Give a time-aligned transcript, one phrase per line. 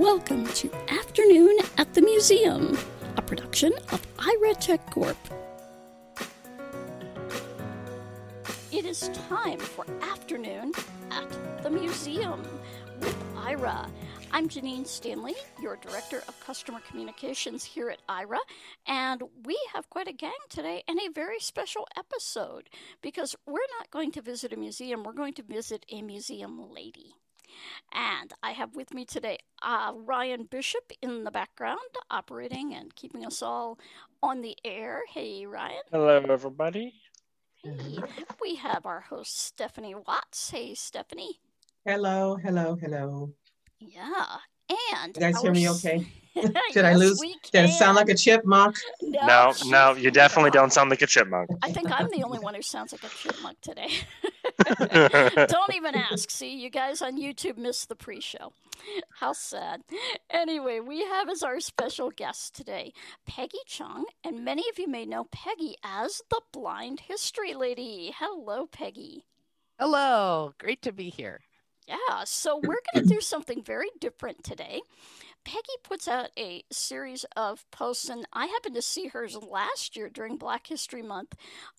[0.00, 2.78] Welcome to Afternoon at the Museum,
[3.18, 5.14] a production of Aira Tech Corp.
[8.72, 10.72] It is time for Afternoon
[11.10, 12.42] at the Museum
[12.98, 13.90] with Aira.
[14.32, 18.38] I'm Janine Stanley, your Director of Customer Communications here at Aira,
[18.86, 22.70] and we have quite a gang today and a very special episode
[23.02, 27.16] because we're not going to visit a museum, we're going to visit a museum lady.
[27.92, 31.78] And I have with me today uh, Ryan Bishop in the background,
[32.10, 33.78] operating and keeping us all
[34.22, 35.02] on the air.
[35.08, 35.82] Hey, Ryan.
[35.90, 36.94] Hello, everybody.
[37.62, 37.98] Hey.
[38.40, 40.50] We have our host, Stephanie Watts.
[40.50, 41.40] Hey, Stephanie.
[41.84, 43.32] Hello, hello, hello.
[43.78, 44.36] Yeah.
[45.02, 46.06] And You guys our hear me okay?
[46.72, 47.18] Did I lose?
[47.20, 48.76] we Did it sound like a chipmunk?
[49.02, 51.50] No, no, you definitely don't sound like a chipmunk.
[51.62, 53.90] I think I'm the only one who sounds like a chipmunk today.
[55.48, 56.30] Don't even ask.
[56.30, 58.52] See, you guys on YouTube missed the pre show.
[59.18, 59.82] How sad.
[60.30, 62.92] Anyway, we have as our special guest today
[63.26, 68.14] Peggy Chong, and many of you may know Peggy as the Blind History Lady.
[68.18, 69.24] Hello, Peggy.
[69.78, 71.40] Hello, great to be here.
[71.88, 74.80] Yeah, so we're going to do something very different today.
[75.44, 80.08] Peggy puts out a series of posts, and I happened to see hers last year
[80.08, 81.34] during Black History Month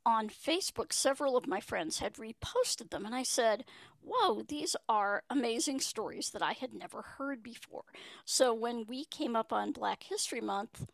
[0.06, 0.92] on Facebook.
[0.92, 3.66] Several of my friends had reposted them, and I said,
[4.04, 7.84] Whoa, these are amazing stories that I had never heard before.
[8.26, 10.88] So when we came up on Black History Month,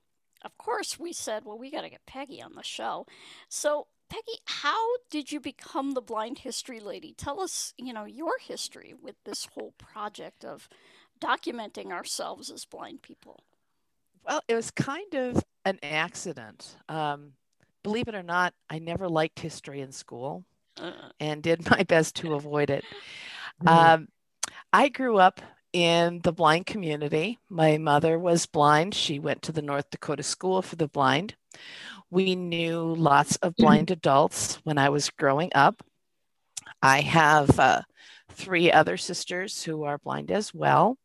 [0.44, 3.08] of course, we said, Well, we got to get Peggy on the show.
[3.50, 7.14] So, Peggy, how did you become the blind history lady?
[7.18, 10.70] Tell us, you know, your history with this whole project of
[11.20, 13.44] documenting ourselves as blind people.
[14.26, 16.76] Well, it was kind of an accident.
[16.90, 17.34] Um,
[17.84, 20.46] believe it or not, I never liked history in school
[20.80, 22.84] Uh, and did my best to avoid it.
[23.64, 23.70] Mm.
[23.72, 24.08] Um,
[24.72, 25.42] I grew up
[25.74, 27.40] in the blind community.
[27.50, 28.94] My mother was blind.
[28.94, 31.36] She went to the North Dakota School for the Blind.
[32.12, 35.84] We knew lots of blind adults when I was growing up.
[36.82, 37.82] I have uh,
[38.38, 40.98] three other sisters who are blind as well.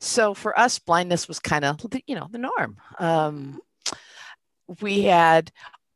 [0.00, 2.76] So for us, blindness was kind of, you know, the norm.
[2.98, 3.60] Um,
[4.80, 5.50] we had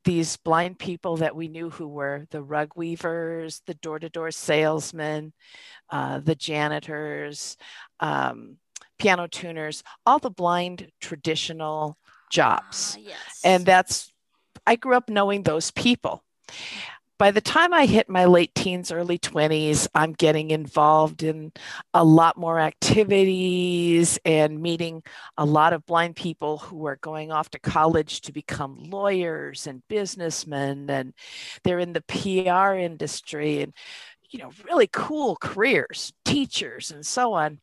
[0.05, 4.31] these blind people that we knew who were the rug weavers, the door to door
[4.31, 5.33] salesmen,
[5.91, 7.57] uh, the janitors,
[8.01, 8.57] um,
[8.99, 11.97] piano tuners, all the blind traditional
[12.31, 12.97] jobs.
[12.99, 13.41] ah, yes.
[13.45, 14.13] And that's,
[14.67, 16.25] I grew up knowing those people.
[17.21, 21.53] By the time I hit my late teens, early 20s, I'm getting involved in
[21.93, 25.03] a lot more activities and meeting
[25.37, 29.87] a lot of blind people who are going off to college to become lawyers and
[29.87, 30.89] businessmen.
[30.89, 31.13] And
[31.63, 33.75] they're in the PR industry and,
[34.31, 37.61] you know, really cool careers, teachers, and so on.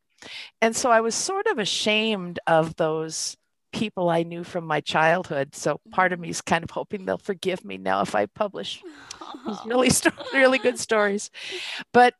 [0.62, 3.36] And so I was sort of ashamed of those
[3.72, 5.54] people I knew from my childhood.
[5.54, 8.82] So part of me is kind of hoping they'll forgive me now if I publish
[9.46, 9.90] these really,
[10.32, 11.30] really good stories.
[11.92, 12.14] But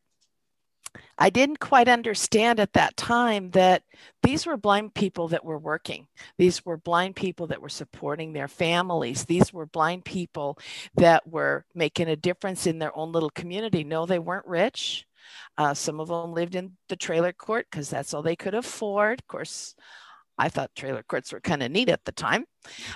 [1.19, 3.82] I didn't quite understand at that time that
[4.22, 6.06] these were blind people that were working.
[6.38, 9.25] These were blind people that were supporting their families.
[9.25, 10.59] These were blind people
[10.94, 13.84] that were making a difference in their own little community.
[13.84, 15.06] No, they weren't rich.
[15.56, 19.20] Uh, some of them lived in the trailer court because that's all they could afford.
[19.20, 19.75] Of course,
[20.38, 22.44] I thought trailer courts were kind of neat at the time.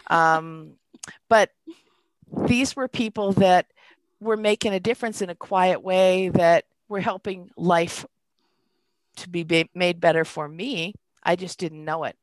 [0.09, 0.75] Um,
[1.29, 1.51] but
[2.47, 3.67] these were people that
[4.21, 8.07] were making a difference in a quiet way that were helping life
[9.17, 10.95] to be made better for me.
[11.23, 12.17] I just didn't know it.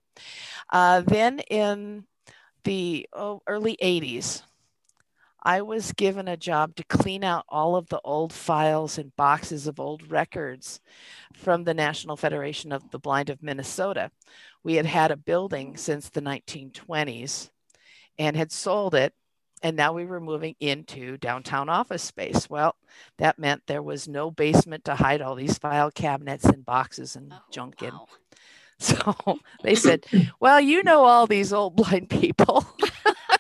[0.72, 2.06] Uh, then in
[2.64, 4.42] the oh, early 80s,
[5.44, 9.68] I was given a job to clean out all of the old files and boxes
[9.68, 10.82] of old records
[11.34, 14.12] from the National Federation of the Blind of Minnesota.
[14.64, 17.50] We had had a building since the 1920s
[18.18, 19.14] and had sold it
[19.62, 22.50] and now we were moving into downtown office space.
[22.50, 22.76] Well,
[23.18, 27.34] that meant there was no basement to hide all these file cabinets and boxes and
[27.34, 27.92] Oh, junk in.
[28.82, 28.96] So
[29.62, 30.06] they said,
[30.40, 32.66] Well, you know all these old blind people.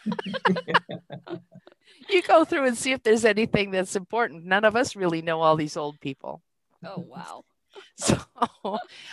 [2.10, 4.46] you go through and see if there's anything that's important.
[4.46, 6.42] None of us really know all these old people.
[6.86, 7.44] Oh, wow.
[7.98, 8.18] So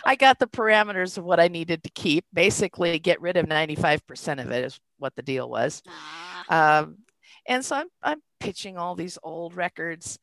[0.05, 2.25] I got the parameters of what I needed to keep.
[2.33, 5.83] Basically, get rid of 95% of it is what the deal was.
[5.87, 6.99] Ah, Um,
[7.47, 10.19] and so I'm, I'm pitching all these old records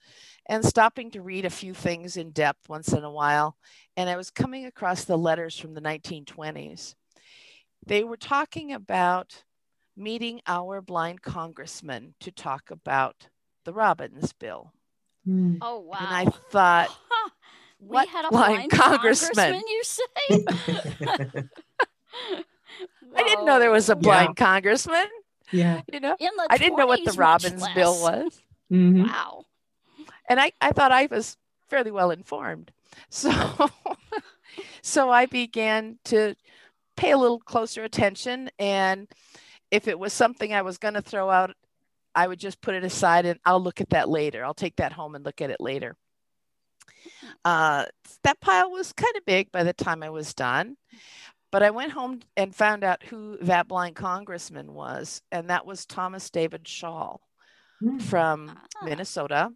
[0.50, 3.56] and stopping to read a few things in depth once in a while.
[3.96, 6.96] And I was coming across the letters from the 1920s.
[7.86, 9.44] They were talking about
[9.96, 13.28] meeting our blind congressman to talk about
[13.66, 14.72] the Robbins bill.
[15.26, 15.56] Hmm.
[15.62, 15.98] oh, wow.
[16.00, 17.30] And I thought, Huh.
[17.80, 19.64] We what had a blind blind congressman, congressman?
[19.68, 21.44] you say?
[23.16, 24.02] I didn't know there was a Whoa.
[24.02, 25.06] blind congressman.
[25.52, 25.82] Yeah.
[25.92, 26.16] You know,
[26.50, 28.24] I didn't know what the Robbins bill less.
[28.24, 28.42] was.
[28.72, 29.06] Mhm.
[29.08, 29.46] Wow.
[30.30, 31.38] and I, I thought I was
[31.68, 32.72] fairly well informed.
[33.10, 33.32] So,
[34.82, 36.36] so I began to
[36.96, 38.50] pay a little closer attention.
[38.58, 39.08] And
[39.74, 41.56] if it was something I was going to throw out,
[42.14, 44.46] I would just put it aside and I'll look at that later.
[44.46, 45.96] I'll take that home and look at it later.
[47.44, 47.86] Uh,
[48.24, 50.78] that pile was kind of big by the time I was done.
[51.52, 55.86] But I went home and found out who that blind congressman was, and that was
[55.88, 57.22] Thomas David Schall
[57.82, 58.02] Mm.
[58.02, 58.86] from Ah.
[58.86, 59.52] Minnesota.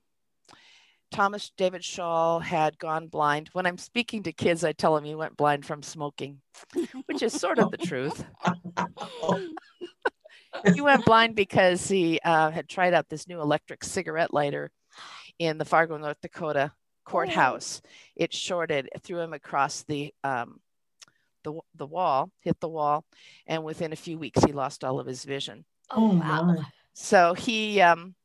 [1.11, 3.49] Thomas David Schall had gone blind.
[3.53, 6.41] When I'm speaking to kids, I tell them he went blind from smoking,
[7.05, 8.25] which is sort of the truth.
[10.65, 14.71] Oh, He went blind because he uh, had tried out this new electric cigarette lighter
[15.39, 16.71] in the Fargo, North Dakota
[17.05, 17.81] courthouse.
[18.15, 20.59] It shorted, threw him across the um,
[21.43, 23.05] the the wall, hit the wall,
[23.45, 25.63] and within a few weeks he lost all of his vision.
[25.91, 26.43] Oh, Oh, wow.
[26.43, 26.63] my.
[26.93, 28.15] So he um,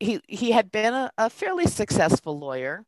[0.00, 2.84] he he had been a, a fairly successful lawyer.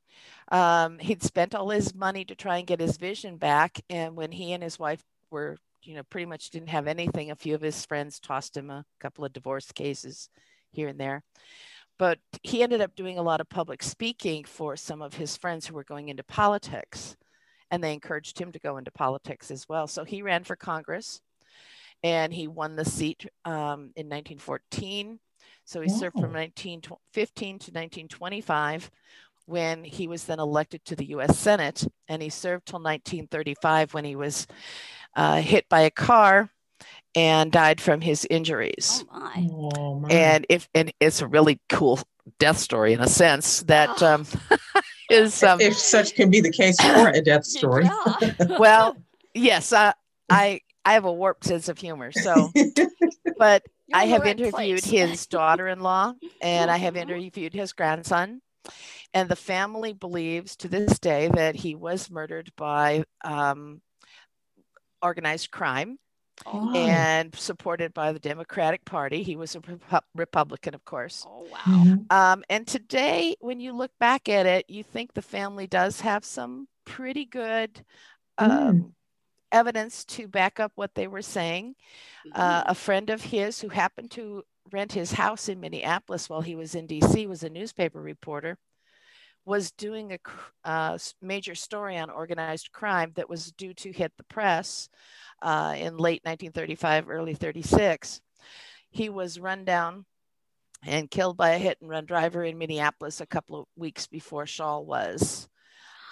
[0.53, 4.33] Um, he'd spent all his money to try and get his vision back, and when
[4.33, 7.61] he and his wife were, you know, pretty much didn't have anything, a few of
[7.61, 10.29] his friends tossed him a couple of divorce cases
[10.71, 11.23] here and there.
[11.99, 15.67] But he ended up doing a lot of public speaking for some of his friends
[15.67, 17.17] who were going into politics,
[17.71, 19.87] and they encouraged him to go into politics as well.
[19.87, 21.21] So he ran for Congress
[22.03, 25.19] and he won the seat um, in 1914.
[25.65, 28.91] So he served from 1915 to 1925
[29.47, 31.87] when he was then elected to the US Senate.
[32.09, 34.47] And he served till 1935 when he was
[35.17, 36.51] uh, hit by a car
[37.15, 39.05] and died from his injuries.
[39.09, 39.49] Oh, my.
[39.51, 40.09] Oh, my.
[40.11, 42.01] And if and it's a really cool
[42.39, 44.15] death story in a sense that Ah.
[44.15, 44.27] um,
[45.11, 47.85] is um, if such can be the case for a death story.
[47.85, 48.57] Yeah.
[48.59, 48.97] well,
[49.35, 49.93] yes, uh,
[50.29, 52.13] I I have a warped sense of humor.
[52.13, 52.53] So,
[53.39, 54.85] but You're I have interviewed place.
[54.85, 57.03] his daughter-in-law and I have Mhm.
[57.03, 58.41] interviewed his grandson.
[59.15, 63.81] And the family believes to this day that he was murdered by um,
[65.03, 65.99] organized crime
[66.47, 69.23] Oh, and supported by the Democratic Party.
[69.23, 71.29] He was a Repu- Republican, of course.
[71.29, 71.59] oh, wow.
[71.67, 72.11] Mhm.
[72.11, 76.25] Um, and today, when you look back at it, you think the family does have
[76.25, 77.85] some pretty good
[78.39, 78.93] um, Mm.
[79.53, 81.77] evidence to back up what they were saying.
[82.33, 82.71] Uh, Mm-hmm.
[82.71, 86.75] a friend of his who happened to rent his house in Minneapolis while he was
[86.75, 88.59] in DC was a newspaper reporter.
[89.51, 90.19] Was doing a
[90.65, 94.89] uh, major story on organized crime that was due to hit the press
[95.43, 98.21] uh, in late 1935, early 36.
[98.91, 100.05] He was run down
[100.87, 104.47] and killed by a hit and run driver in Minneapolis a couple of weeks before
[104.47, 105.49] Schall was.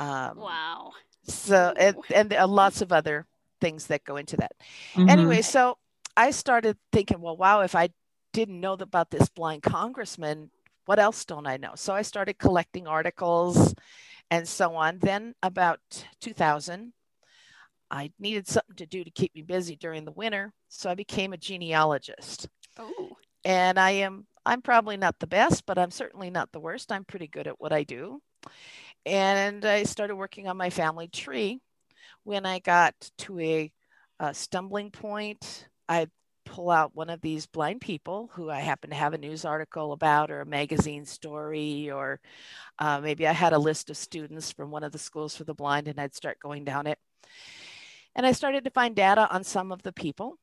[0.00, 0.92] Um, Wow.
[1.28, 3.26] So, and, and there are lots of other
[3.60, 4.52] things that go into that.
[4.94, 5.10] Mhm.
[5.10, 5.78] Anyway, so
[6.16, 7.90] I started thinking, well, wow, if I
[8.32, 10.50] didn't know about this blind congressman,
[10.88, 11.72] what else don't I know?
[11.74, 13.74] So I started collecting articles
[14.30, 14.98] and so on.
[14.98, 15.80] Then, about
[16.22, 16.94] 2000,
[17.90, 20.50] I needed something to do to keep me busy during the winter.
[20.70, 22.48] So I became a genealogist.
[22.78, 23.10] Oh,
[23.44, 26.90] And I am, I'm probably not the best, but I'm certainly not the worst.
[26.90, 28.22] I'm pretty good at what I do.
[29.04, 31.60] And I started working on my family tree.
[32.24, 33.72] When I got to a,
[34.20, 36.06] a stumbling point, I
[36.48, 39.92] pull out one of these blind people who I happen to have a news article
[39.92, 42.20] about or a magazine story, or
[42.78, 45.54] uh, maybe I had a list of students from one of the schools for the
[45.54, 46.98] blind and I'd start going down it.
[48.14, 50.38] And I started to find data on some of the people.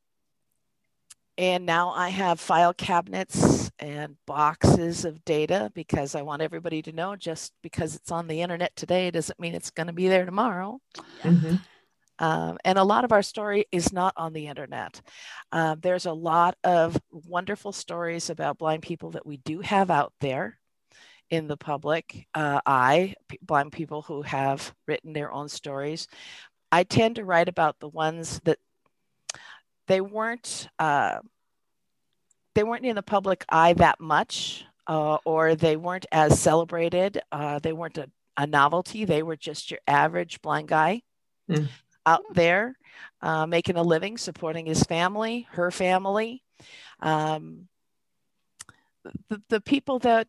[1.38, 6.94] And now I have file cabinets and boxes of data because I want everybody to
[6.94, 10.26] know just because it's on the internet today doesn't mean it's going to be there
[10.26, 10.80] tomorrow.
[11.24, 11.60] Mhm.
[12.20, 15.02] Um, and a lot of our story is not on the internet.
[15.52, 20.14] Uh, there's a lot of wonderful stories about blind people that we do have out
[20.22, 20.58] there
[21.30, 26.08] in the public uh, eye, blind people who have written their own stories.
[26.72, 28.60] I tend to write about the ones that
[29.88, 31.20] they weren't uh,
[32.54, 37.20] they weren't in the public eye that much, uh, or they weren't as celebrated.
[37.30, 39.04] Uh, they weren't a, a novelty.
[39.04, 41.02] They were just your average blind guy
[41.50, 41.70] Mm.
[42.06, 42.78] Out there
[43.22, 46.44] uh, making a living, supporting his family, her family.
[47.00, 47.68] Um,
[49.30, 50.28] the, the people that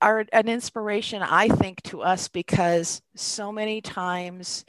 [0.00, 4.64] are an inspiration, I think, to us because so many times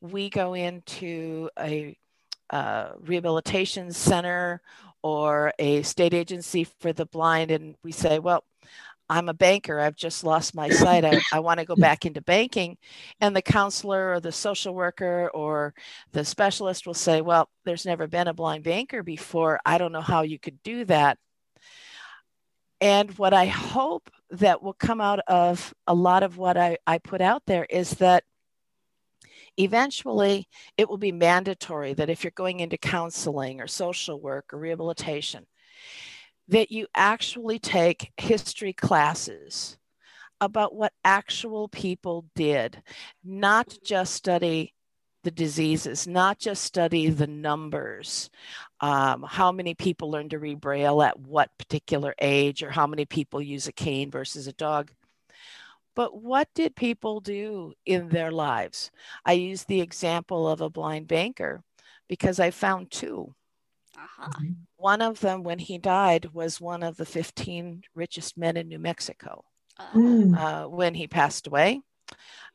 [0.00, 1.96] we go into a
[2.50, 4.62] uh, rehabilitation center
[5.02, 8.44] or a state agency for the blind and we say, well,
[9.08, 9.78] I'm a banker.
[9.78, 11.04] I've just lost my sight.
[11.04, 12.76] I, I want to go back into banking.
[13.20, 15.74] And the counselor or the social worker or
[16.12, 19.60] the specialist will say, Well, there's never been a blind banker before.
[19.64, 21.18] I don't know how you could do that.
[22.80, 26.98] And what I hope that will come out of a lot of what I, I
[26.98, 28.24] put out there is that
[29.56, 34.58] eventually it will be mandatory that if you're going into counseling or social work or
[34.58, 35.46] rehabilitation,
[36.48, 39.78] that you actually take history classes
[40.40, 42.82] about what actual people did,
[43.24, 44.74] not just study
[45.24, 48.30] the diseases, not just study the numbers,
[48.80, 53.04] um, how many people learn to read Braille at what particular age, or how many
[53.04, 54.92] people use a cane versus a dog.
[55.96, 58.90] But what did people do in their lives?
[59.24, 61.64] I use the example of a blind banker
[62.08, 63.34] because I found two.
[63.96, 64.30] Uh-huh.
[64.76, 68.78] One of them, when he died, was one of the 15 richest men in New
[68.78, 69.44] Mexico.
[69.78, 70.36] Uh-huh.
[70.36, 71.80] Uh, when he passed away,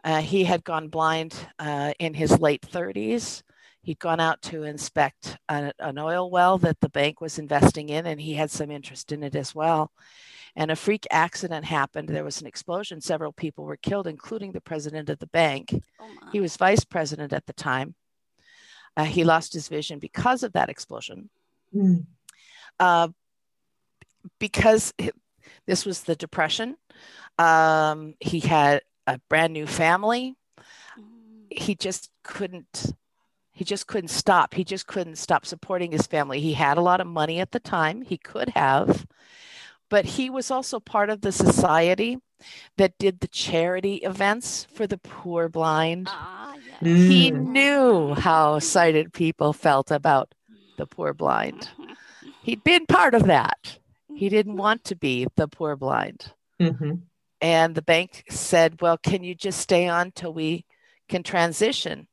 [0.03, 3.43] uh, he had gone blind uh, in his late 30s.
[3.83, 8.05] He'd gone out to inspect an, an oil well that the bank was investing in,
[8.05, 9.91] and he had some interest in it as well.
[10.55, 12.09] And a freak accident happened.
[12.09, 13.01] There was an explosion.
[13.01, 15.73] Several people were killed, including the president of the bank.
[15.99, 16.07] Oh.
[16.31, 17.95] He was vice president at the time.
[18.97, 21.29] Uh, he lost his vision because of that explosion.
[21.73, 22.05] Mm.
[22.79, 23.09] Uh,
[24.39, 24.93] because
[25.65, 26.77] this was the depression,
[27.37, 30.35] um, he had a brand new family.
[30.99, 31.47] Mm.
[31.49, 32.93] He just couldn't.
[33.53, 34.53] He just couldn't stop.
[34.53, 36.39] He just couldn't stop supporting his family.
[36.39, 38.01] He had a lot of money at the time.
[38.01, 39.05] He could have,
[39.89, 42.17] but he was also part of the society
[42.77, 46.07] that did the charity events for the poor blind.
[46.09, 46.50] Ah,
[46.81, 46.97] yes.
[47.09, 47.47] He Mm.
[47.47, 50.33] knew how sighted people felt about
[50.77, 51.69] the poor blind.
[52.43, 53.77] He'd been part of that.
[54.13, 56.33] He didn't want to be the poor blind.
[56.59, 57.01] Mhm.
[57.39, 60.65] And the bank said, Well, can you just stay on till we
[61.07, 62.07] can transition?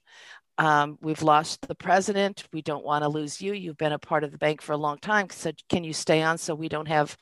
[0.57, 2.45] Um, we've lost the president.
[2.53, 3.53] We don't want to lose you.
[3.53, 5.29] You've been a part of the bank for a long time.
[5.31, 7.17] So, can you stay on so we don't have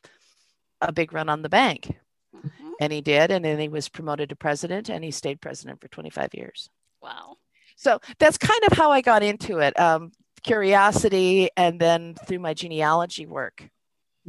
[0.81, 1.99] a big run on the bank?
[2.35, 2.73] Mhm.
[2.81, 3.31] And he did.
[3.31, 6.71] And then he was promoted to president and he stayed president for 25 years.
[7.03, 7.37] Wow.
[7.77, 9.79] So that's kind of how I got into it.
[9.79, 10.13] Um,
[10.43, 13.69] curiosity, and then through my genealogy work,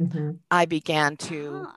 [0.00, 0.38] Mhm.
[0.50, 1.74] I began to Ah.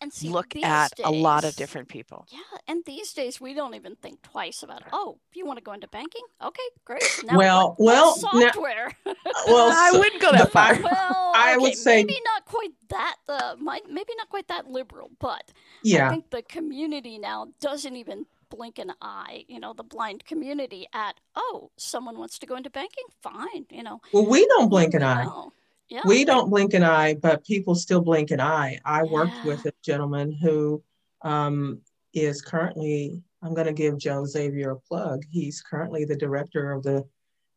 [0.00, 2.24] And see, look these at a lot of different people.
[2.30, 4.84] Yeah, and these days we don't even think twice about.
[4.92, 6.22] Oh, you want to go into banking?
[6.40, 7.02] Okay, great.
[7.24, 8.96] Now Well, what- what well, now- software.
[9.48, 10.74] Well, I wouldn't go that far.
[10.76, 13.16] I- well, I would say- maybe not quite that.
[13.28, 15.52] Uh, might maybe not quite that liberal, but
[15.84, 19.44] I think the community now doesn't even blink an eye.
[19.48, 23.04] You know, the blind community at oh, someone wants to go into banking.
[23.22, 23.66] Fine.
[23.70, 25.24] You know, Well, we don't blink an eye.
[25.24, 25.52] know.
[25.88, 26.02] Yeah.
[26.04, 28.78] We don't blink an eye, but people still blink an eye.
[28.84, 30.82] I worked with a gentleman who
[31.22, 31.80] um,
[32.12, 35.22] is currently, I'm going to give Joe Xavier a plug.
[35.30, 37.06] He's currently the director of the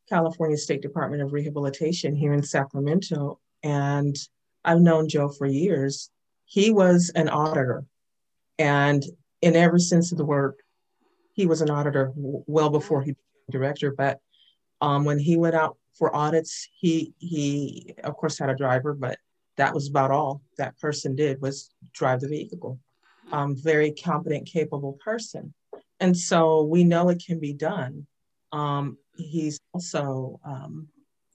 [0.07, 3.39] California State Department of Rehabilitation here in Sacramento.
[3.63, 4.15] And
[4.63, 6.09] I've known Joe for years.
[6.45, 7.83] He was an auditor.
[8.57, 9.03] And
[9.41, 10.55] in every sense of the word,
[11.33, 13.93] he was an auditor well before he became director.
[13.97, 14.19] But
[14.81, 19.17] um, when he went out for audits, he he of course had a driver, but
[19.57, 22.79] that was about all that person did was drive the vehicle.
[23.31, 25.53] Um, very competent, capable person,
[25.99, 28.07] and so we know it can be done.
[28.51, 30.87] Um, he's also um,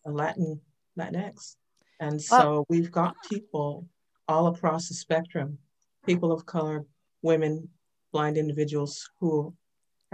[0.05, 0.61] a Latin
[0.99, 1.57] Latinx,
[2.01, 3.87] and so we've got people
[4.29, 5.59] all across the spectrum,
[6.05, 6.85] people of color,
[7.23, 7.69] women,
[8.13, 9.55] blind individuals who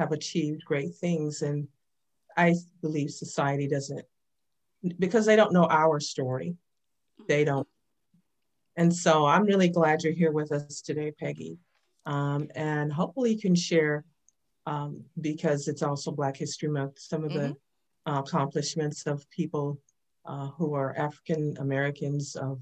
[0.02, 1.68] have achieved great things, and
[2.36, 4.04] I believe society doesn't
[4.98, 6.56] because they don't know our story.
[7.28, 7.68] They don't.
[8.80, 11.58] And so I'm really glad you're here with us today, Peggy.
[12.04, 14.04] Um, and hopefully you can share,
[14.66, 17.48] um, because it's also Black History Month, some of the
[18.06, 19.78] uh, accomplishments of people
[20.30, 22.60] uh, who are African Americans of,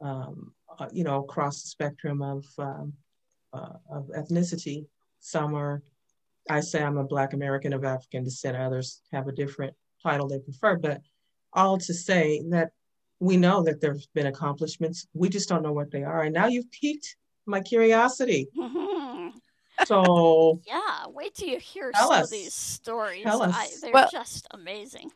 [0.00, 2.94] um, uh, you know, across the spectrum of, um,
[3.52, 4.86] uh, of ethnicity.
[5.20, 5.82] Some are,
[6.50, 10.38] I say I'm a Black American of African descent, others have a different title they
[10.40, 11.00] prefer, but
[11.52, 12.70] all to say that
[13.20, 15.06] we know that there's been accomplishments.
[15.14, 16.22] We just don't know what they are.
[16.22, 18.48] And now you've piqued my curiosity.
[19.86, 22.24] So Yeah, wait till you hear Tell some us.
[22.24, 23.22] of these stories.
[23.24, 25.10] Tell I, they're Well- just amazing.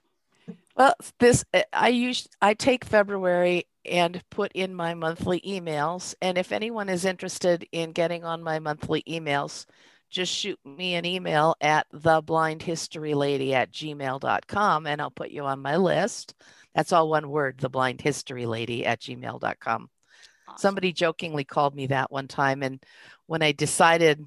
[0.77, 6.15] Well, this I use I take February and put in my monthly emails.
[6.21, 9.67] And if anyone is interested in getting on my monthly emails,
[10.11, 15.77] just shoot me an email at theblindhistorylady at gmail.com and I'll put you on my
[15.77, 16.35] list.
[16.75, 19.91] That's all one word, the blind history lady at gmail.com.
[20.49, 20.59] Awesome.
[20.59, 22.63] Somebody jokingly called me that one time.
[22.63, 22.83] And
[23.27, 24.25] when I decided,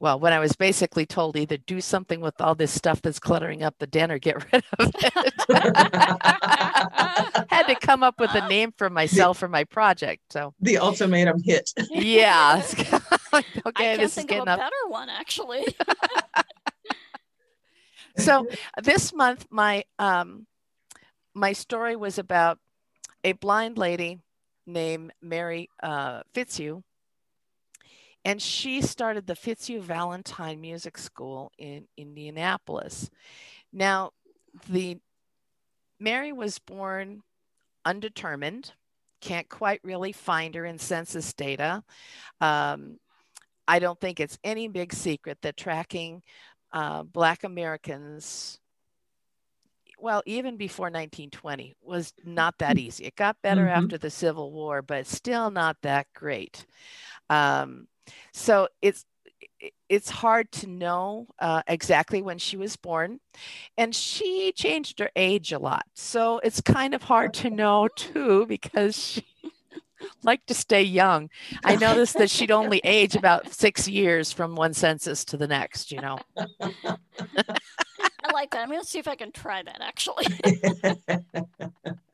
[0.00, 3.62] well, when I was basically told either do something with all this stuff that's cluttering
[3.62, 5.12] up the den or get rid of it,
[7.50, 10.32] had to come up with a name for myself for my project.
[10.32, 11.72] So the ultimatum hit.
[11.90, 12.62] yeah.
[13.32, 14.58] I okay, can't this is think getting of a up.
[14.58, 15.64] better one actually.
[18.18, 18.46] So
[18.82, 20.46] this month, my um,
[21.34, 22.58] my story was about
[23.24, 24.18] a blind lady
[24.66, 26.82] named Mary uh, Fitzhugh,
[28.24, 33.10] and she started the Fitzhugh Valentine Music School in Indianapolis.
[33.72, 34.12] Now,
[34.68, 34.98] the
[36.00, 37.22] Mary was born
[37.84, 38.72] undetermined.
[39.20, 41.82] Can't quite really find her in census data.
[42.40, 42.98] Um,
[43.66, 46.22] I don't think it's any big secret that tracking
[46.72, 48.60] uh, Black Americans,
[49.98, 53.06] well, even before 1920, was not that easy.
[53.06, 53.76] It got better Mhm.
[53.76, 56.64] after the Civil War, but still not that great.
[57.30, 57.88] Um,
[58.32, 59.04] so it's
[59.88, 63.20] it's hard to know uh, exactly when she was born,
[63.76, 65.86] and she changed her age a lot.
[65.94, 69.26] So it's kind of hard to know too because she
[70.22, 71.30] liked to stay young.
[71.64, 75.90] I noticed that she'd only age about six years from one census to the next.
[75.90, 76.18] You know.
[76.36, 78.60] I like that.
[78.60, 80.26] I'm gonna see if I can try that actually.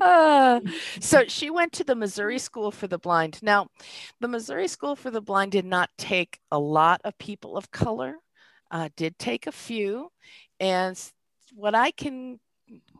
[0.00, 0.60] Uh,
[1.00, 3.38] so she went to the Missouri School for the Blind.
[3.42, 3.68] Now,
[4.20, 8.16] the Missouri School for the Blind did not take a lot of people of color,
[8.70, 10.10] uh, did take a few.
[10.60, 10.98] And
[11.54, 12.38] what I can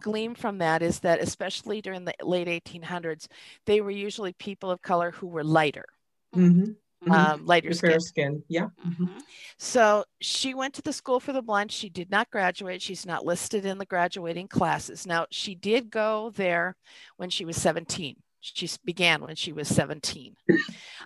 [0.00, 3.28] glean from that is that, especially during the late 1800s,
[3.66, 5.86] they were usually people of color who were lighter,
[6.34, 7.12] Mhm, mhm.
[7.12, 8.02] um, lighter Your fair skinned.
[8.02, 8.44] skin.
[8.48, 8.68] Yeah.
[8.86, 9.08] mhm.
[9.08, 9.22] Mhm.
[9.58, 11.70] So she went to the school for the blind.
[11.72, 12.82] She did not graduate.
[12.82, 15.06] She's not listed in the graduating classes.
[15.06, 16.76] Now, she did go there
[17.16, 18.16] when she was 17.
[18.40, 20.36] She began when she was 17.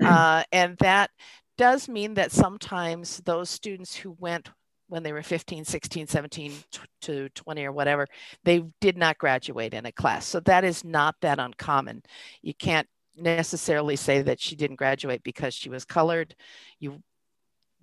[0.04, 1.10] Uh, and that
[1.56, 4.50] does mean that sometimes those students who went
[4.88, 8.06] when they were 15, 16, 17 tw- to 20 or whatever,
[8.44, 10.26] they did not graduate in a class.
[10.26, 12.02] So that is not that uncommon.
[12.42, 16.34] You can't necessarily say that she didn't graduate because she was colored.
[16.78, 17.02] You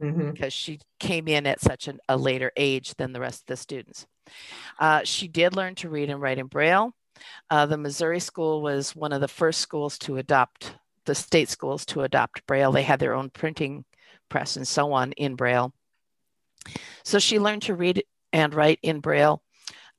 [0.01, 0.33] Mhm.
[0.33, 3.55] because she came in at such an, a later age than the rest of the
[3.57, 4.07] students.
[4.79, 6.93] Uh, she did learn to read and write in Braille.
[7.49, 11.85] Uh, the Missouri school was one of the first schools to adopt, the state schools
[11.85, 12.71] to adopt Braille.
[12.71, 13.85] They had their own printing
[14.29, 15.73] press and so on in Braille.
[17.03, 19.43] So she learned to read and write in Braille.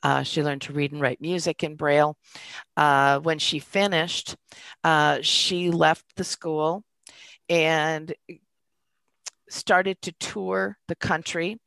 [0.04, 2.16] Uh, she learned to read and write music in Braille.
[2.76, 4.36] Uh, when she finished,
[4.84, 6.84] uh, she left the school
[7.48, 8.14] and
[9.48, 11.58] started to tour the country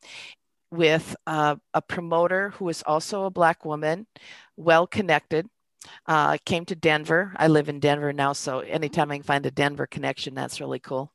[0.72, 4.06] with uh, a promoter who was also a Black woman,
[4.56, 5.48] well connected.
[6.06, 7.34] Uh, came to Denver.
[7.38, 10.80] I live in Denver now, so anytime I can find a Denver connection, that's really
[10.80, 11.12] cool.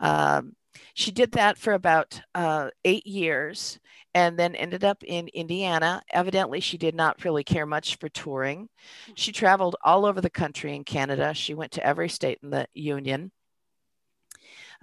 [0.00, 0.56] Um,
[0.94, 3.78] she did that for about uh, eight years
[4.14, 6.02] and then ended up in Indiana.
[6.10, 8.68] Evidently, she did not really care much for touring.
[9.14, 11.32] She traveled all over the country in Canada.
[11.34, 13.32] She went to every state in the Union.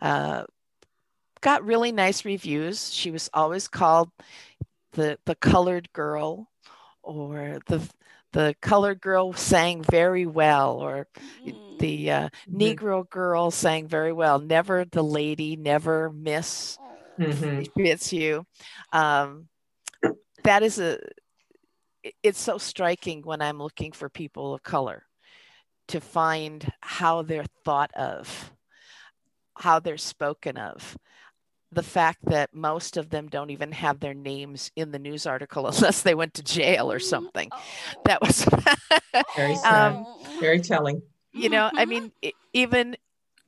[0.01, 0.43] Uh,
[1.41, 2.93] got really nice reviews.
[2.93, 4.09] She was always called
[4.93, 6.49] the the colored girl,
[7.03, 7.87] or the
[8.31, 11.07] the colored girl sang very well, or
[11.45, 11.79] Mm.
[11.79, 12.29] the uh.
[12.51, 14.39] Negro girl sang very well.
[14.39, 16.77] Never the lady, never Miss
[17.19, 17.23] Oh.
[17.23, 17.71] Mhm.
[17.75, 18.43] Fitzhugh.
[18.93, 19.47] Um,
[20.43, 20.99] that is a.
[22.23, 25.03] It's so striking when I'm looking for people of color
[25.89, 28.51] to find how they're thought of,
[29.57, 30.97] how they're spoken of.
[31.71, 35.67] The fact that most of them don't even have their names in the news article
[35.67, 37.49] unless they went to jail or something.
[37.51, 37.61] Oh.
[38.05, 38.45] That was,
[39.35, 39.95] Very sad.
[39.95, 40.05] Um,
[40.39, 41.01] Very telling.
[41.33, 41.89] you know, I Mhm.
[41.89, 42.11] mean,
[42.53, 42.95] even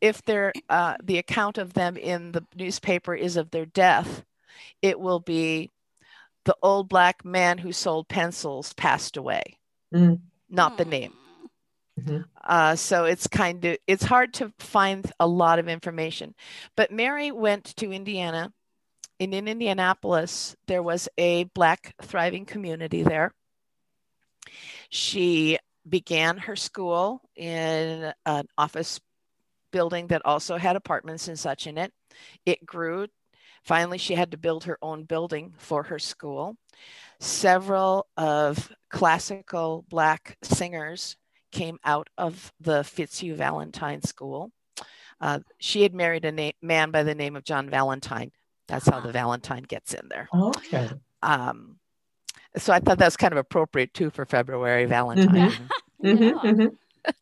[0.01, 4.23] if they're, uh, the account of them in the newspaper is of their death,
[4.81, 5.69] it will be
[6.45, 9.57] the old black man who sold pencils passed away,
[9.93, 10.19] Mm.
[10.49, 10.89] not the Mm.
[10.89, 11.13] name.
[11.99, 12.25] Mhm.
[12.43, 16.33] Uh, so it's kind of it's hard to find a lot of information.
[16.75, 18.51] But Mary went to Indiana.
[19.19, 23.35] And in Indianapolis, there was a black thriving community there.
[24.89, 28.99] She began her school in an office
[29.71, 31.93] building that also had apartments and such in it.
[32.45, 33.07] It grew.
[33.63, 36.55] Finally, she had to build her own building for her school.
[37.19, 41.15] Several of classical black singers
[41.51, 44.51] came out of the Fitzhugh Valentine School.
[45.19, 48.31] Uh, she had married a na- man by the name of John Valentine.
[48.67, 50.27] That's how the Valentine gets in there.
[50.33, 50.89] Okay.
[51.21, 51.77] Um,
[52.57, 55.51] so I thought that was kind of appropriate too for February Valentine.
[55.51, 55.69] Mhm.
[56.03, 56.13] Yeah.
[56.13, 56.75] Mhm, mhm.
[57.05, 57.15] like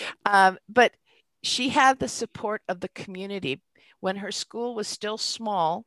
[0.00, 0.08] it.
[0.26, 0.92] Um, but
[1.44, 3.60] she had the support of the community.
[4.00, 5.84] When her school was still small,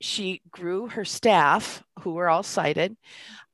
[0.00, 2.96] she grew her staff, who were all sighted.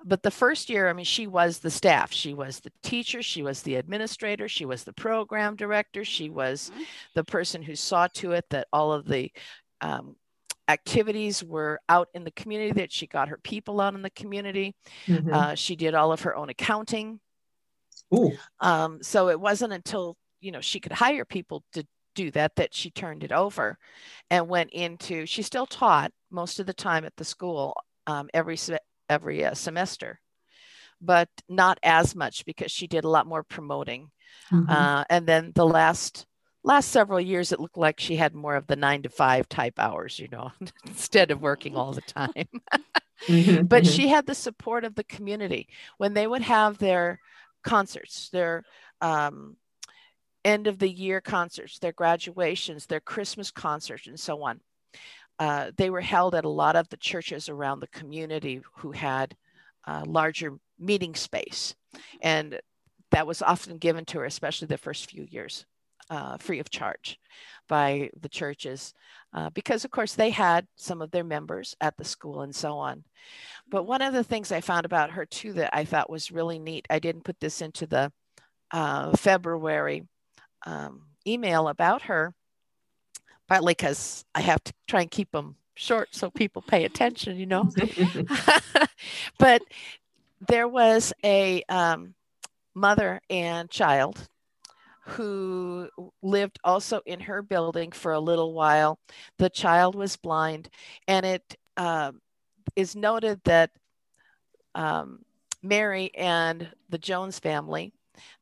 [0.05, 2.13] But the first year, I mean, she was the staff.
[2.13, 6.71] She was the teacher, she was the administrator, she was the program director, she was
[6.71, 6.85] Mhm.
[7.15, 9.33] the person who saw to it that all of the
[9.81, 10.17] um,
[10.69, 14.75] activities were out in the community, that she got her people out in the community.
[15.07, 15.33] Mhm.
[15.33, 17.21] Uh, she did all of her own accounting.
[18.15, 18.37] Ooh.
[18.61, 22.75] Um, so it wasn't until you know she could hire people to do that that
[22.75, 23.79] she turned it over
[24.31, 25.27] and went into.
[25.27, 27.75] She still taught most of the time at the school
[28.07, 28.59] um, every
[29.09, 30.21] every uh, semester,
[31.01, 34.11] but not as much because she did a lot more promoting.
[34.51, 34.75] Mhm.
[34.75, 36.27] Uh, and then the last
[36.65, 39.79] last several years, it looked like she had more of the nine to five type
[39.79, 40.53] hours, you know,
[40.87, 42.47] instead of working all the time
[43.29, 43.87] Mhm, but mhm.
[43.87, 47.21] she had the support of the community when they would have their
[47.63, 48.65] concerts their
[49.01, 49.57] um,
[50.45, 54.61] end of the year concerts their graduations their christmas concerts and so on.
[55.39, 59.37] Uh, they were held at a lot of the churches around the community who had
[59.87, 61.75] uh, larger meeting space.
[62.23, 62.61] And
[63.11, 65.67] that was often given to her especially the first few years
[66.11, 67.19] uh, free of charge
[67.69, 68.93] by the churches
[69.33, 72.77] uh, because of course they had some of their members at the school and so
[72.77, 73.03] on.
[73.69, 76.59] But one of the things I found about her too that I thought was really
[76.59, 78.13] neat, I didn't put this into the
[78.71, 80.07] uh, February
[80.65, 82.35] um, email about her,
[83.49, 87.47] partly because I have to try and keep them short so people pay attention, you
[87.47, 87.69] know.
[89.39, 89.63] but
[90.47, 92.15] there was a um,
[92.75, 94.29] mother and child
[95.07, 95.89] who
[96.23, 98.99] lived also in her building for a little while.
[99.39, 100.71] The child was blind,
[101.07, 102.21] and it um,
[102.75, 103.71] is noted that
[104.75, 105.25] um,
[105.63, 107.93] Mary and the Jones family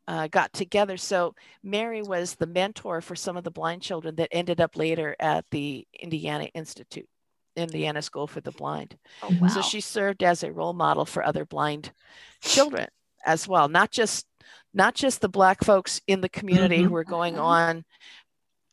[0.08, 0.96] uh, got together.
[0.96, 5.14] So Mary was the mentor for some of the blind children that ended up later
[5.20, 7.08] at the Indiana Institute,
[7.56, 8.96] Indiana School for the Blind.
[9.22, 9.48] Oh, wow.
[9.48, 11.92] So she served as a role model for other blind
[12.40, 12.88] children
[13.24, 14.26] as well, not just
[14.74, 16.84] not just the black folks in the community Mhm.
[16.84, 17.42] who were going Mhm.
[17.42, 17.84] on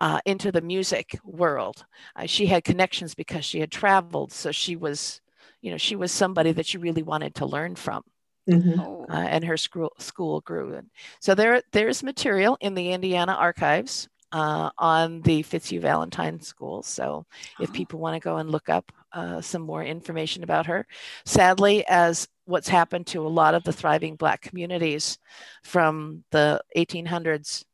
[0.02, 1.86] uh, into the music world.
[2.16, 5.22] Uh, she had connections because she had traveled, so she was,
[5.62, 8.04] you know, she was somebody that you really wanted to learn from.
[8.48, 8.80] Mhm.
[8.80, 10.74] Oh, Uh, and her school school grew.
[10.76, 16.84] And so there there's material in the Indiana archives uh, on the Fitzhugh Valentine School.
[16.84, 17.26] So
[17.58, 17.74] if Oh.
[17.74, 20.86] people want to go and look up uh, some more information about her.
[21.26, 25.18] Sadly, as what's happened to a lot of the thriving Black communities
[25.64, 27.66] from the 1800s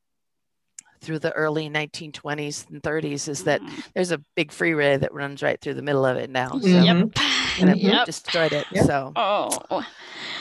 [1.01, 3.83] through the early 1920s and 30s, is that Mhm.
[3.93, 6.59] there's a big freeway that runs right through the middle of it now.
[6.59, 6.67] So.
[6.85, 7.09] Yep.
[7.59, 8.05] And it Yep.
[8.05, 8.65] destroyed it.
[8.71, 8.85] Yep.
[8.85, 9.85] So, Oh,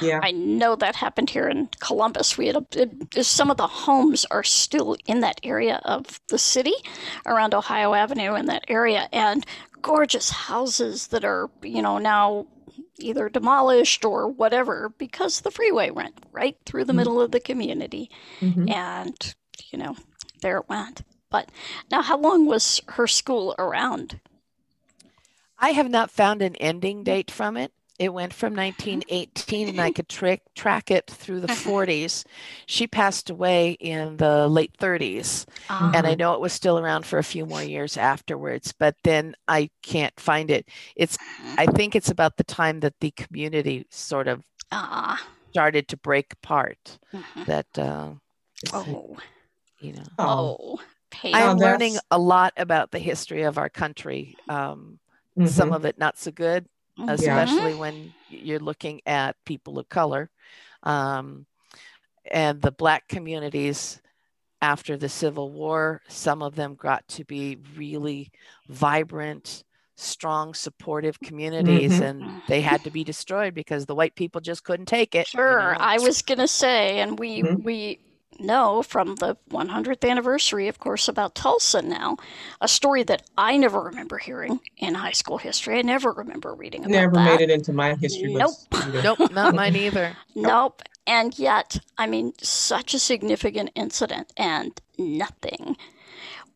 [0.00, 0.20] Yeah.
[0.22, 2.36] I know that happened here in Columbus.
[2.38, 6.38] We had a, it- some of the homes are still in that area of the
[6.38, 6.74] city
[7.26, 9.44] around Ohio Avenue in that area, and
[9.82, 12.46] gorgeous houses that are, you know, now
[12.98, 16.96] either demolished or whatever because the freeway went right through the Mhm.
[16.96, 18.10] middle of the community.
[18.40, 18.70] Mhm.
[18.72, 19.34] And,
[19.70, 19.96] you know,
[20.42, 21.02] there it went.
[21.30, 21.48] But
[21.90, 24.20] now, how long was her school around?
[25.58, 27.72] I have not found an ending date from it.
[27.98, 32.24] It went from 1918, and I could tra- track it through the 40s.
[32.66, 37.18] She passed away in the late 30s, and I know it was still around for
[37.18, 38.72] a few more years afterwards.
[38.76, 40.68] But then I can't find it.
[40.96, 41.16] It's
[41.56, 45.24] I think it's about the time that the community sort of Ah.
[45.52, 46.98] started to break apart.
[47.14, 47.46] mhm.
[47.46, 48.10] That uh,
[48.72, 49.16] Oh.
[49.78, 50.80] you know, Oh.
[51.22, 54.36] I am Oh, learning a lot about the history of our country.
[54.48, 54.98] Um,
[55.38, 55.48] Mhm.
[55.48, 56.66] Some of it not so good.
[56.98, 57.10] Mhm.
[57.10, 60.30] especially when you're looking at people of color
[60.84, 61.46] um,
[62.30, 64.00] and the black communities
[64.62, 68.30] after the civil war some of them got to be really
[68.68, 69.64] vibrant
[69.96, 72.02] strong supportive communities Mhm.
[72.02, 75.56] and they had to be destroyed because the white people just couldn't take it you
[75.56, 75.78] Sure, know.
[75.80, 77.56] I was gonna say, and we Mhm.
[77.62, 77.98] we
[78.40, 82.16] know from the 100th anniversary, of course, about Tulsa now,
[82.60, 85.78] a story that I never remember hearing in high school history.
[85.78, 87.38] I never remember reading about Never that.
[87.38, 88.66] made it into my history books.
[88.72, 88.94] Nope.
[89.18, 90.82] nope not mine either Nope.
[91.06, 95.76] And yet, I mean, such a significant incident and nothing.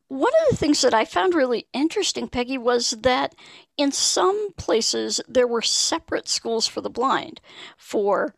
[0.08, 3.34] One of the things that I found really interesting, Peggy, was that
[3.76, 7.42] in some places there were separate schools for the blind
[7.76, 8.34] for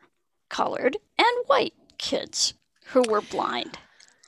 [0.49, 2.55] colored and white kids
[2.93, 3.79] who were blind.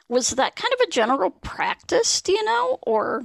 [0.09, 2.79] Was that kind of a general practice, do you know?
[2.83, 3.25] Or,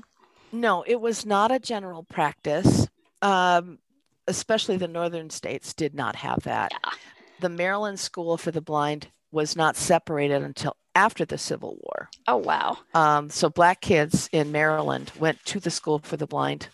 [0.51, 2.87] No, it was not a general practice.
[3.21, 3.79] Um,
[4.27, 6.71] especially the northern states did not have that.
[6.71, 6.91] Yeah.
[7.39, 12.09] The Maryland School for the Blind was not separated until after the Civil War.
[12.27, 12.77] Oh, wow.
[12.93, 16.69] Um, so black kids in Maryland went to the School for the Blind.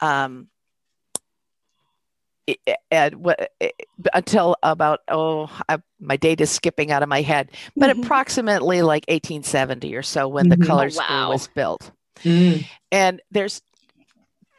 [0.00, 0.48] Um,
[2.90, 3.52] and what,
[4.14, 8.02] until about oh I, my date is skipping out of my head but mm-hmm.
[8.02, 10.60] approximately like 1870 or so when mm-hmm.
[10.60, 11.04] the colored oh, wow.
[11.04, 11.90] school was built
[12.22, 12.66] mm.
[12.92, 13.62] and there's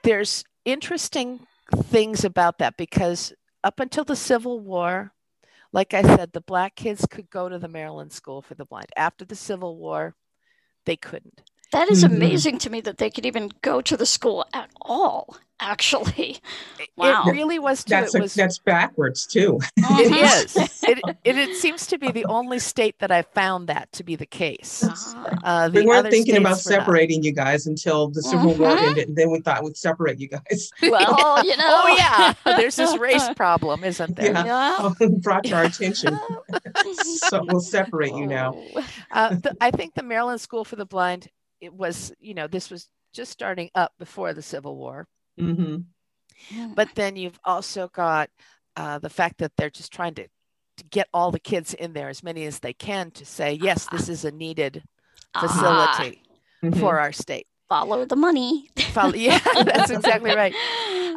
[0.03, 1.39] there's interesting
[1.75, 5.11] things about that because up until the civil war
[5.71, 8.87] like i said the black kids could go to the maryland school for the blind
[8.95, 10.15] after the civil war
[10.85, 12.15] they couldn't that is mm-hmm.
[12.15, 15.37] amazing to me that they could even go to the school at all.
[15.61, 16.37] Actually,
[16.95, 17.83] wow, it really was.
[17.83, 17.89] Too.
[17.89, 19.59] That's it was, that's backwards too.
[19.77, 20.57] it is.
[20.89, 24.15] It, it, it seems to be the only state that I found that to be
[24.15, 24.83] the case.
[24.83, 25.35] Uh-huh.
[25.43, 27.25] Uh, we weren't thinking about separating not.
[27.25, 28.61] you guys until the Civil mm-hmm.
[28.61, 30.71] War ended, and then we thought we'd separate you guys.
[30.81, 34.31] Well, you know, oh yeah, there's this race problem, isn't there?
[34.31, 35.07] Yeah, yeah.
[35.21, 36.17] brought to our attention.
[37.27, 38.59] so we'll separate you now.
[39.11, 41.29] Uh, the, I think the Maryland School for the Blind
[41.61, 45.07] it was, you know, this was just starting up before the Civil War.
[45.39, 46.73] Mm-hmm.
[46.73, 48.29] But then you've also got
[48.75, 50.27] uh, the fact that they're just trying to,
[50.77, 53.87] to get all the kids in there, as many as they can, to say, yes,
[53.91, 54.83] this is a needed
[55.37, 56.23] facility
[56.63, 56.79] uh-huh.
[56.79, 57.47] for our state.
[57.67, 58.69] Follow the money.
[58.93, 60.55] Follow, yeah, that's exactly right.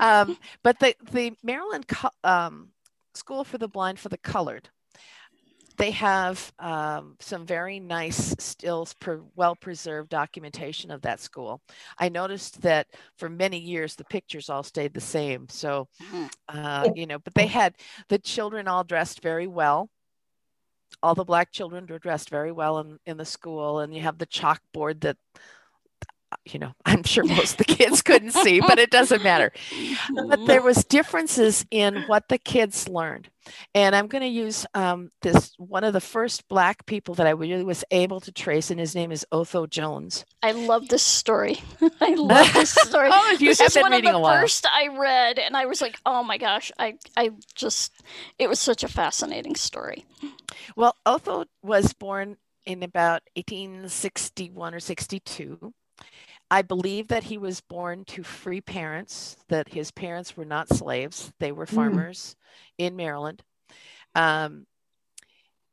[0.01, 1.87] Um, but the, the Maryland
[2.25, 2.71] um,
[3.15, 4.69] School for the Blind for the Colored
[5.77, 11.61] they have um, some very nice stills per well preserved documentation of that school.
[11.99, 15.49] I noticed that for many years the pictures all stayed the same.
[15.49, 16.27] So mm-hmm.
[16.49, 17.75] uh, you know but they had
[18.09, 19.89] the children all dressed very well.
[21.03, 24.19] All the black children were dressed very well in, in the school and you have
[24.19, 25.17] the chalkboard that
[26.45, 29.53] you know i'm sure most of the kids couldn't see but it doesn't matter.
[30.29, 33.29] But there was differences in what the kids learned.
[33.75, 37.31] And i'm going to use um, this one of the first black people that i
[37.31, 40.25] really was able to trace and his name is otho jones.
[40.43, 41.61] I love this story.
[42.01, 43.11] I love this story.
[43.13, 44.41] Oh, you this have is been one reading of the a while.
[44.41, 47.93] first i read and i was like oh my gosh i i just
[48.39, 50.05] it was such a fascinating story.
[50.77, 55.75] Well otho was born in about 1861 or 62
[56.51, 61.33] I believe that he was born to free parents, that his parents were not slaves,
[61.39, 61.77] they were hmm.
[61.77, 62.87] farmers mm.
[62.87, 63.43] in Maryland.
[64.15, 64.67] Um,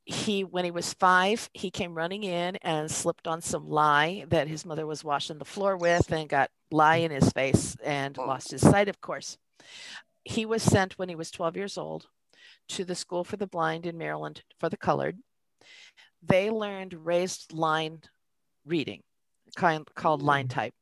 [0.06, 4.48] he, when he was five, he came running in and slipped on some lye that
[4.48, 8.52] his mother was washing the floor with and got lye in his face and lost
[8.52, 9.38] his sight, of course.
[10.24, 12.08] He was sent when he was 12 years old
[12.70, 15.18] to the School for the Blind in Maryland for the colored.
[16.24, 18.02] They learned raised line
[18.66, 19.04] reading
[19.56, 20.52] kind called line mm.
[20.52, 20.74] type.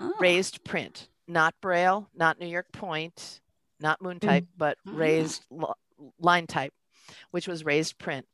[0.00, 0.14] Oh.
[0.20, 3.40] Raised print, not braille, not New York Point,
[3.80, 4.26] not moon mm.
[4.26, 4.48] type, mm.
[4.56, 5.44] but raised
[6.20, 6.72] line type,
[7.30, 8.26] which was raised print.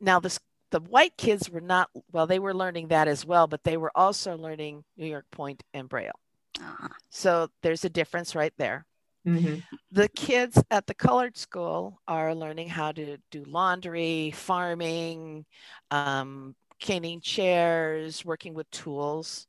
[0.00, 0.38] Now this
[0.70, 3.92] the white kids were not well they were learning that as well but they were
[3.94, 6.18] also learning new york point and braille
[6.60, 6.88] uh-huh.
[7.10, 8.86] so there's a difference right there
[9.26, 9.56] mm-hmm.
[9.90, 15.44] the kids at the colored school are learning how to do laundry farming
[15.90, 19.46] um, caning chairs, working with tools.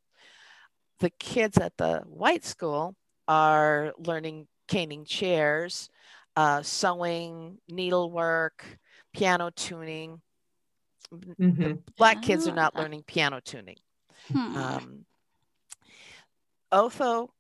[0.99, 2.95] The kids at the white school
[3.27, 5.89] are learning caning chairs,
[6.35, 8.65] uh, sewing, needlework,
[9.13, 10.21] piano tuning.
[11.13, 11.61] Mm-hmm.
[11.61, 12.79] The black kids are not ah.
[12.81, 13.77] learning piano tuning.
[14.31, 14.55] Hmm.
[14.55, 15.05] Um,
[16.71, 17.33] Otho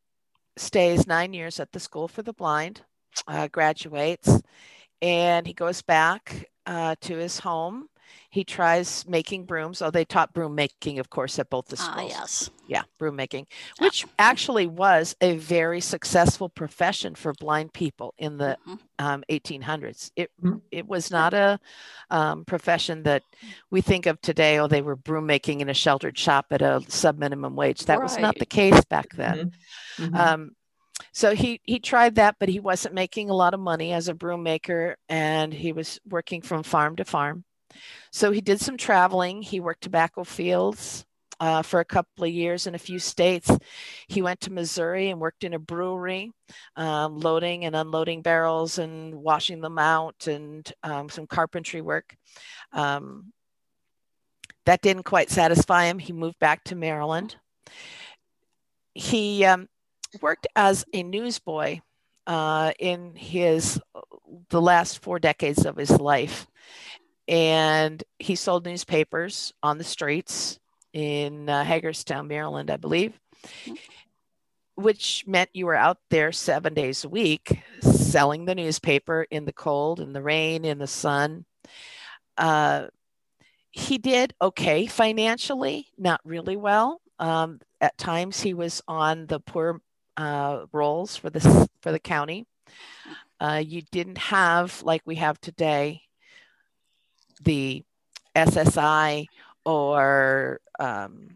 [0.57, 2.81] stays nine years at the School for the Blind,
[3.27, 4.41] uh, graduates,
[5.01, 7.87] and he goes back uh, to his home
[8.31, 9.81] he tries making brooms.
[9.81, 12.13] Oh, they taught broom making, of course, at both the ah, schools.
[12.15, 12.49] Ah, yes.
[12.65, 13.47] Yeah, broom making,
[13.79, 19.05] which actually was a very successful profession for blind people in the mm-hmm.
[19.05, 20.11] um, 1800s.
[20.15, 20.59] It mm-hmm.
[20.71, 21.59] it was not a
[22.09, 23.23] um, profession that
[23.69, 24.59] we think of today.
[24.59, 27.83] Oh, they were broom making in a sheltered shop at a sub minimum wage.
[27.83, 28.03] That right.
[28.03, 29.51] was not the case back then.
[29.97, 30.03] Mm-hmm.
[30.05, 30.15] mm-hmm.
[30.15, 30.51] Um,
[31.11, 34.13] so he he tried that but he wasn't making a lot of money as a
[34.13, 37.43] broom maker and he was working from farm to farm
[38.11, 39.41] so he did some traveling.
[39.41, 41.05] He worked tobacco fields
[41.41, 43.49] uh, for a couple of years in a few states.
[44.07, 46.31] He went to Missouri and worked in a brewery,
[46.75, 52.15] um, loading and unloading barrels and washing them out and um, some carpentry work.
[52.73, 53.33] Um,
[54.67, 55.97] that didn't quite satisfy him.
[55.97, 57.35] He moved back to Maryland.
[58.93, 59.67] He um,
[60.21, 61.79] worked as a newsboy
[62.27, 63.79] uh, in his
[64.49, 66.45] the last four decades of his life
[67.31, 70.59] and he sold newspapers on the streets
[70.91, 73.17] in uh, Hagerstown, Maryland, I believe,
[74.75, 79.53] which meant you were out there seven days a week selling the newspaper in the
[79.53, 81.45] cold, in the rain, in the sun.
[82.37, 82.87] Uh,
[83.71, 86.99] he did okay financially, not really well.
[87.17, 89.79] Um, at times, he was on the poor
[90.17, 92.45] uh, rolls for the for the county.
[93.39, 96.01] Uh, you didn't have like we have today
[97.43, 97.83] the
[98.35, 99.27] SSI
[99.65, 101.35] or um,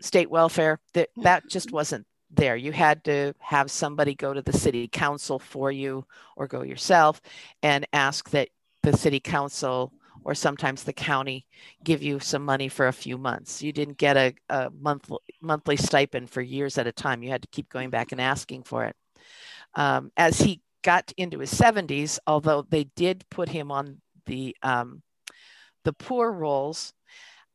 [0.00, 0.80] state welfare.
[0.94, 2.56] That that just wasn't there.
[2.56, 6.04] You had to have somebody go to the city council for you
[6.36, 7.20] or go yourself
[7.62, 8.48] and ask that
[8.82, 9.92] the city council
[10.24, 11.46] or sometimes the county
[11.84, 13.62] give you some money for a few months.
[13.62, 17.22] You didn't get a, a monthly monthly stipend for years at a time.
[17.22, 18.96] You had to keep going back and asking for it.
[19.74, 25.02] Um, as he got into his 70s, although they did put him on the um,
[25.84, 26.92] the poor rolls,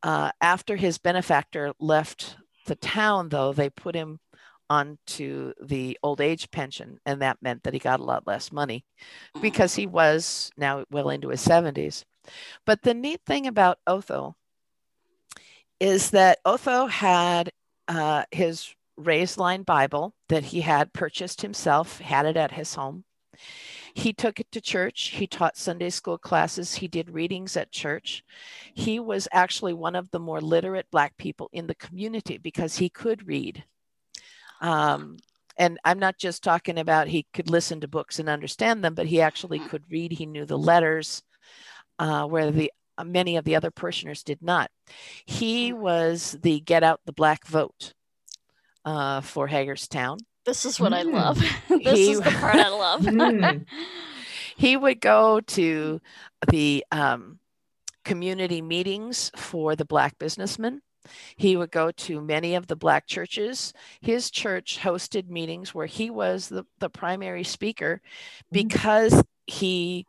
[0.02, 4.20] uh, after his benefactor left the town, though, they put him
[4.68, 8.84] onto the old age pension, and that meant that he got a lot less money
[9.42, 12.04] because he was now well into his 70s.
[12.64, 14.36] But the neat thing about Otho
[15.80, 17.50] is that Otho had
[17.88, 23.04] uh, his raised line Bible that he had purchased himself, had it at his home.
[23.94, 25.08] He took it to church.
[25.08, 26.74] He taught Sunday school classes.
[26.74, 28.24] He did readings at church.
[28.74, 32.88] He was actually one of the more literate Black people in the community because he
[32.88, 33.64] could read.
[34.60, 35.18] Um,
[35.56, 39.06] and I'm not just talking about he could listen to books and understand them, but
[39.06, 40.12] he actually could read.
[40.12, 41.22] He knew the letters
[41.98, 44.70] uh, where the uh, many of the other parishioners did not.
[45.26, 47.94] He was the get out the black vote
[48.84, 50.18] uh, for Hagerstown.
[50.44, 50.96] This is what mm.
[50.96, 51.38] I love.
[51.68, 53.00] this he, is the part I love.
[53.02, 53.64] mm.
[54.56, 56.00] he would go to
[56.48, 57.38] the um,
[58.04, 60.82] community meetings for the black businessmen.
[61.36, 63.72] He would go to many of the black churches.
[64.00, 68.02] His church hosted meetings where he was the, the primary speaker
[68.52, 70.06] because he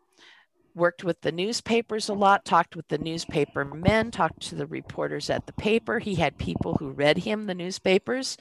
[0.76, 5.30] worked with the newspapers a lot, talked with the newspaper men, talked to the reporters
[5.30, 6.00] at the paper.
[6.00, 8.38] He had people who read him the newspapers.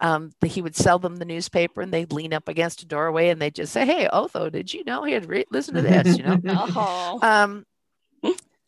[0.00, 3.40] Um, he would sell them the newspaper and they'd lean up against a doorway and
[3.40, 6.16] they'd just say, Hey, Otho, did you know he had re- listen to this?
[6.16, 6.40] You know?
[6.46, 7.18] oh.
[7.22, 7.66] um,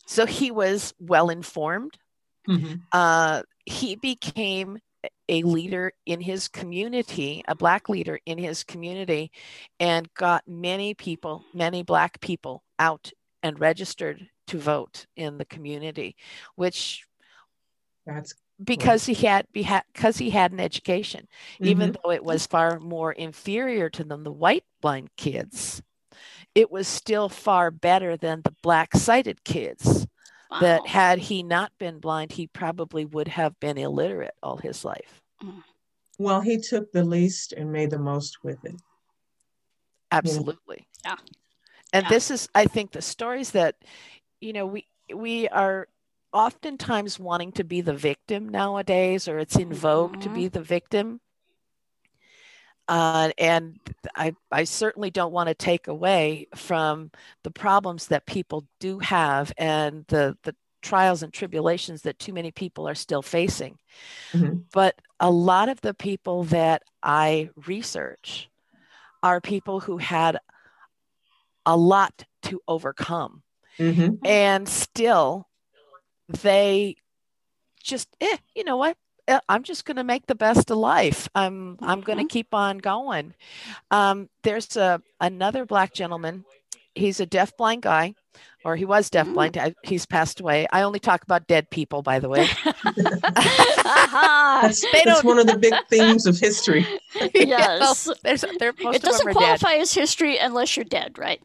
[0.07, 1.97] so he was well informed.
[2.49, 2.75] Mm-hmm.
[2.93, 4.79] Uh, he became
[5.29, 9.31] a leader in his community, a Black leader in his community,
[9.81, 13.13] and got many people, many Black people out
[13.45, 16.17] and registered to vote in the community,
[16.57, 17.05] which
[18.05, 21.67] that's because he had because he had an education, mm-hmm.
[21.67, 25.81] even though it was far more inferior to them, the white blind kids,
[26.55, 30.07] it was still far better than the black sighted kids
[30.51, 30.59] wow.
[30.61, 35.23] that had he not been blind, he probably would have been illiterate all his life.
[35.43, 35.63] Mm.
[36.19, 38.77] Well, he took the least and made the most with it.
[40.11, 40.87] Absolutely.
[41.05, 41.17] Yeah.
[41.93, 42.09] And yeah.
[42.09, 43.77] this is, I think, the stories that,
[44.41, 45.89] you know, we we are
[46.33, 50.21] oftentimes wanting to be the victim nowadays, or it's in vogue mm-hmm.
[50.23, 51.21] to be the victim.
[52.89, 53.79] Uh, and
[54.17, 57.11] I, I certainly don't want to take away from
[57.43, 62.51] the problems that people do have and the, the trials and tribulations that too many
[62.51, 63.79] people are still facing.
[64.33, 64.63] Mm-hmm.
[64.73, 68.51] But a lot of the people that I research
[69.23, 70.39] are people who had
[71.67, 73.43] a lot to overcome.
[73.79, 74.25] Mm-hmm.
[74.27, 75.49] And still,
[76.29, 76.97] they
[77.83, 78.97] just, eh, you know what?
[79.29, 81.29] Uh, I'm just going to make the best of life.
[81.35, 82.29] I'm I'm going to mm-hmm.
[82.29, 83.35] keep on going.
[83.91, 86.45] Um, there's a another black gentleman.
[86.95, 88.15] He's a deaf blind guy,
[88.65, 89.55] or he was deaf blind.
[89.55, 89.75] Mm.
[89.83, 90.67] He's passed away.
[90.73, 92.49] I only talk about dead people, by the way.
[93.85, 96.87] that's, that's one of the big themes of history.
[97.35, 101.41] Yes, there's, it doesn't qualify as history unless you're dead, right?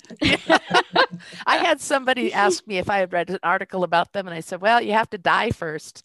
[1.46, 4.40] I had somebody ask me if I had read an article about them, and I
[4.40, 6.04] said, "Well, you have to die first.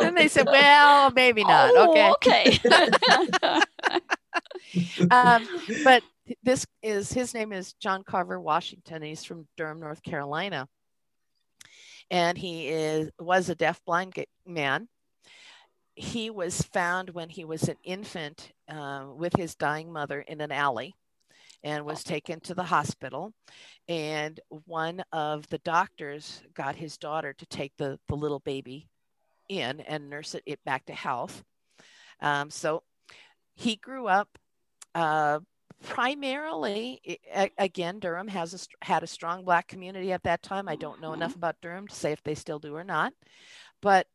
[0.00, 2.12] and they said, "Well, maybe not." Oh, okay.
[2.12, 2.58] Okay.
[5.10, 5.48] um,
[5.84, 6.02] but
[6.42, 9.02] this is his name is John Carver Washington.
[9.02, 10.68] He's from Durham, North Carolina,
[12.10, 14.14] and he is was a deaf-blind
[14.46, 14.88] man.
[15.94, 20.52] He was found when he was an infant uh, with his dying mother in an
[20.52, 20.94] alley
[21.64, 23.32] and was taken to the hospital.
[23.88, 28.88] And one of the doctors got his daughter to take the, the little baby
[29.48, 31.42] in and nurse it, it back to health.
[32.20, 32.82] Um, so
[33.56, 34.28] he grew up
[34.94, 35.40] uh,
[35.84, 37.00] primarily
[37.58, 41.12] again durham has a, had a strong black community at that time i don't know
[41.12, 41.38] enough mm-hmm.
[41.38, 43.12] about durham to say if they still do or not
[43.80, 44.06] but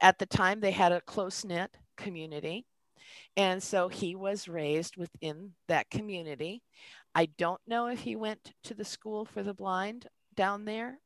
[0.00, 2.64] at the time they had a close-knit community
[3.36, 6.62] and so he was raised within that community
[7.16, 10.06] i don't know if he went to the school for the blind
[10.38, 10.98] down there.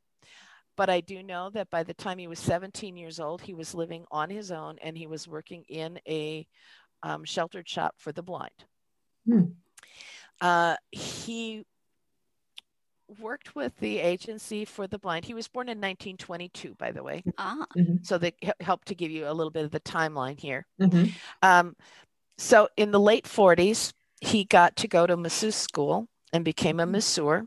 [0.76, 3.74] But I do know that by the time he was 17 years old, he was
[3.74, 6.46] living on his own and he was working in a
[7.02, 8.64] um, sheltered shop for the blind.
[9.26, 9.42] Hmm.
[10.42, 11.64] Uh, he
[13.20, 15.24] worked with the agency for the blind.
[15.24, 17.22] He was born in 1922, by the way.
[17.38, 17.66] Ah.
[18.02, 20.66] So they helped to give you a little bit of the timeline here.
[20.80, 21.12] Mhm.
[21.42, 21.76] Um,
[22.38, 26.86] so in the late 40s, he got to go to masseuse school and became a
[26.86, 27.46] masseur.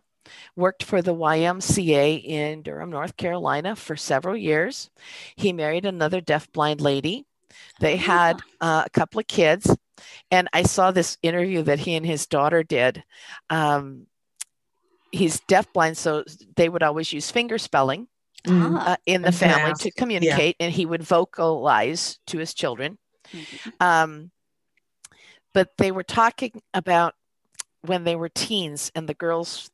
[0.55, 4.89] Worked for the YMCA in Durham, North Carolina for several years.
[5.35, 7.25] He married another deafblind lady.
[7.79, 9.75] They had uh, a couple of kids.
[10.31, 13.03] And I saw this interview that he and his daughter did.
[13.49, 14.07] Um,
[15.11, 16.23] he's deafblind, so
[16.55, 18.07] they would always use finger spelling
[18.45, 18.77] Mhm.
[18.77, 18.91] Ah.
[18.93, 19.91] uh, in the I was gonna family to yeah.
[19.97, 22.97] communicate, and he would vocalize to his children.
[23.31, 23.73] Mhm.
[23.81, 24.31] Um,
[25.53, 27.15] but they were talking about
[27.81, 29.71] when they were teens and the girls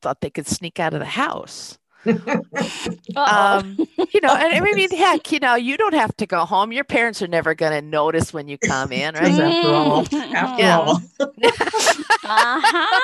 [0.00, 1.78] thought they could sneak out of the house.
[3.16, 3.58] Uh-oh.
[3.58, 3.80] Um,
[4.12, 6.72] you know, and I mean, heck, you know, you don't have to go home.
[6.72, 9.38] Your parents are never going to notice when you come in, right?
[9.38, 10.34] after all, Mhm.
[10.34, 10.78] after Yeah.
[10.78, 11.02] all,
[12.24, 13.00] uh-huh.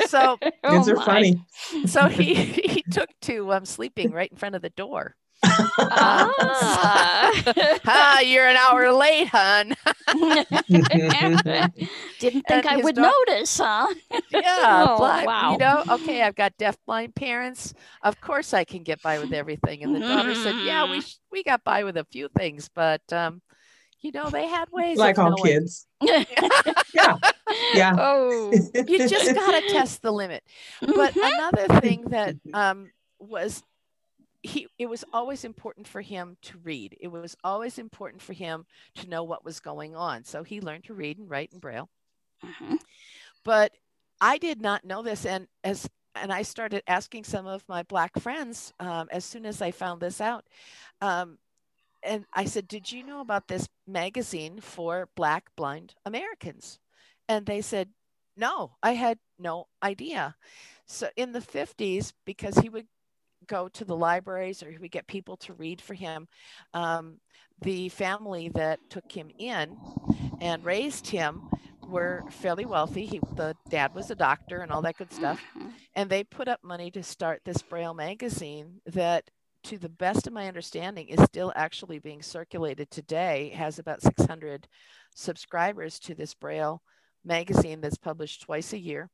[0.00, 1.40] So, Oh kids are funny.
[1.84, 5.16] so he he took to um, sleeping right in front of the door.
[5.44, 7.32] Ah.
[7.86, 9.74] ah, you're an hour late, hun.
[10.68, 13.86] Didn't think And I would daugh- notice, huh?
[14.30, 15.52] yeah, Oh, blind, wow.
[15.52, 17.74] you know, okay, I've got deaf-blind parents.
[18.02, 19.82] Of course, I can get by with everything.
[19.84, 21.06] And the daughter said, "Yeah, we Mhm.
[21.06, 23.40] sh- we got by with a few things, but um,
[24.00, 25.60] you know, they had ways like of all knowing.
[25.60, 25.86] kids.
[26.00, 26.24] Yeah,
[27.74, 27.94] yeah.
[27.98, 28.52] Oh.
[28.52, 30.42] You just got to test the limit."
[30.80, 33.62] But another thing that um, was
[34.48, 36.96] he it was always important for him to read.
[37.00, 40.24] It was always important for him to know what was going on.
[40.24, 41.90] So he learned to read and write in braille.
[42.44, 42.78] Mhm.
[43.44, 43.72] but
[44.20, 48.18] I did not know this, and as and I started asking some of my black
[48.18, 50.46] friends um, as soon as I found this out,
[51.00, 51.38] um,
[52.02, 56.78] and I said, "Did you know about this magazine for Black blind Americans?"
[57.28, 57.90] And they said,
[58.36, 60.36] "No, I had no idea."
[60.86, 62.88] So in the fifties, because he would
[63.48, 66.28] go to the libraries or he would get people to read for him,
[66.74, 67.18] um,
[67.60, 69.76] the family that took him in
[70.40, 71.42] and raised him
[71.88, 73.06] were fairly wealthy.
[73.06, 75.42] He, the dad was a doctor and all that good stuff.
[75.56, 75.72] Mhm.
[75.94, 79.30] And they put up money to start this Braille magazine that,
[79.64, 83.50] to the best of my understanding, is still actually being circulated today.
[83.52, 84.68] It has about 600
[85.14, 86.82] subscribers to this Braille
[87.24, 89.10] magazine that's published twice a year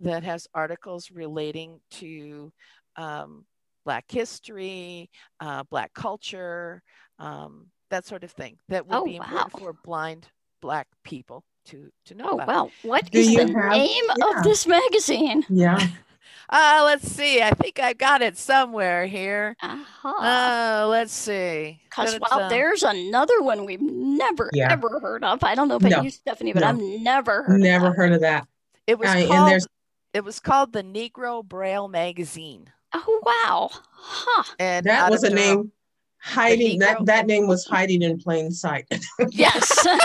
[0.00, 2.52] that has articles relating to
[2.96, 3.46] um,
[3.84, 5.10] Black history,
[5.40, 6.82] uh, Black culture,
[7.18, 9.58] um, that sort of thing that would Oh, be important wow.
[9.60, 10.28] for blind
[10.60, 12.48] Black people to, to know Oh about.
[12.48, 12.70] wow!
[12.82, 14.38] What Do is the have- name yeah.
[14.38, 15.44] of this magazine?
[15.48, 15.78] Yeah.
[16.48, 17.40] Uh, let's see.
[17.40, 19.56] I think I got it somewhere here.
[19.62, 20.82] Aha!
[20.84, 21.80] Uh, let's see.
[21.84, 24.70] Because But it's, wow, uh, there's another one we've never Yeah.
[24.70, 25.42] ever heard of.
[25.44, 26.02] I don't know about No.
[26.02, 26.68] you, Stephanie, but No.
[26.68, 27.60] I've never heard.
[27.60, 27.96] Never Of that.
[27.96, 28.48] heard of that.
[28.86, 29.48] it was and called.
[29.50, 29.66] there's-
[30.12, 33.70] It was called the Negro Braille Magazine, Oh wow!
[33.94, 34.44] Huh?
[34.58, 35.42] and That was a Durham.
[35.60, 35.72] name
[36.18, 36.78] hiding.
[36.80, 38.86] That that name was hiding in plain sight.
[39.30, 39.86] Yes.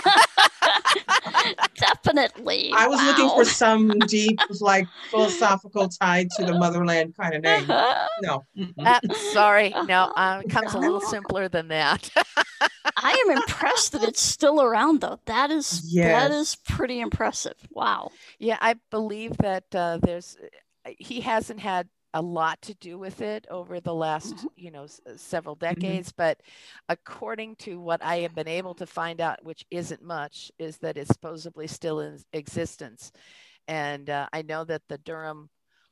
[1.76, 2.72] Definitely.
[2.76, 7.70] I was looking for some deep, like philosophical tie to the motherland kind of name.
[7.70, 8.08] Uh-huh.
[8.22, 8.46] No.
[8.84, 9.00] Uh,
[9.34, 12.10] sorry, no, uh, it comes a little simpler than that.
[12.98, 15.20] I am impressed that it's still around, though.
[15.26, 16.32] That is that Yes.
[16.32, 17.56] is pretty impressive.
[17.72, 18.12] Wow.
[18.40, 20.38] yeah, I believe that uh, there's
[20.98, 21.88] he hasn't had
[22.18, 24.50] a lot to do with it over the last Mhm.
[24.58, 26.42] you know s- several decades but
[26.90, 30.98] according to what i have been able to find out which isn't much is that
[30.98, 33.12] it's supposedly still in existence
[33.68, 35.50] and uh, i know that the durham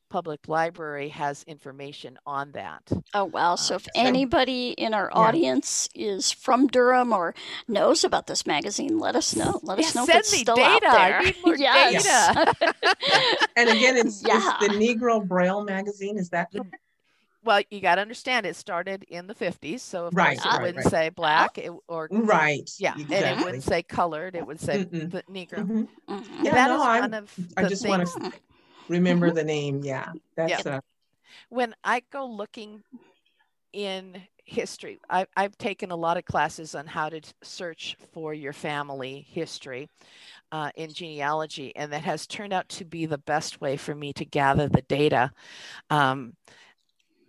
[0.09, 2.81] public library has information on that
[3.13, 3.55] Oh wow.
[3.55, 5.19] So Uh, if so- anybody in our Yeah.
[5.19, 7.33] audience is from Durham or
[7.67, 9.59] knows about this magazine, let us know.
[9.63, 10.91] Let us know if it's me still out data.
[10.93, 11.21] I there.
[11.23, 12.03] need more yes.
[12.03, 12.53] data.
[13.57, 14.57] And again, it's, Yeah.
[14.61, 16.17] it's the Negro Braille magazine.
[16.17, 16.75] Is that The- correct?
[17.43, 20.49] well you got to understand it started in the 50s so of Right, course it
[20.57, 20.91] right, wouldn't right.
[20.91, 22.67] say black it, or right?
[22.79, 25.87] yeah and it wouldn't say colored it would say the negro Mhm.
[26.09, 26.25] Mhm.
[26.43, 28.33] Yeah, that no, is I'm- one of I the just wanna- things
[28.87, 29.81] Remember the name?
[29.83, 30.79] Yeah, that's uh,
[31.49, 32.83] when I go looking
[33.73, 38.53] in history, I, I've taken a lot of classes on how to search for your
[38.53, 39.89] family history
[40.51, 44.13] uh, in genealogy, and that has turned out to be the best way for me
[44.13, 45.31] to gather the data.
[45.89, 46.33] Um,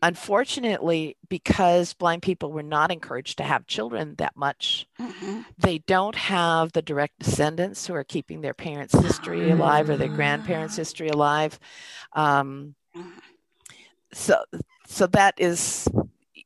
[0.03, 5.45] unfortunately, because blind people were not encouraged to have children that much, Mhm.
[5.59, 10.09] they don't have the direct descendants who are keeping their parents' history alive or their
[10.09, 10.81] grandparents' Ah.
[10.83, 11.59] history alive.
[12.13, 13.21] Um, Mhm.
[14.13, 14.45] so
[14.87, 15.89] so that is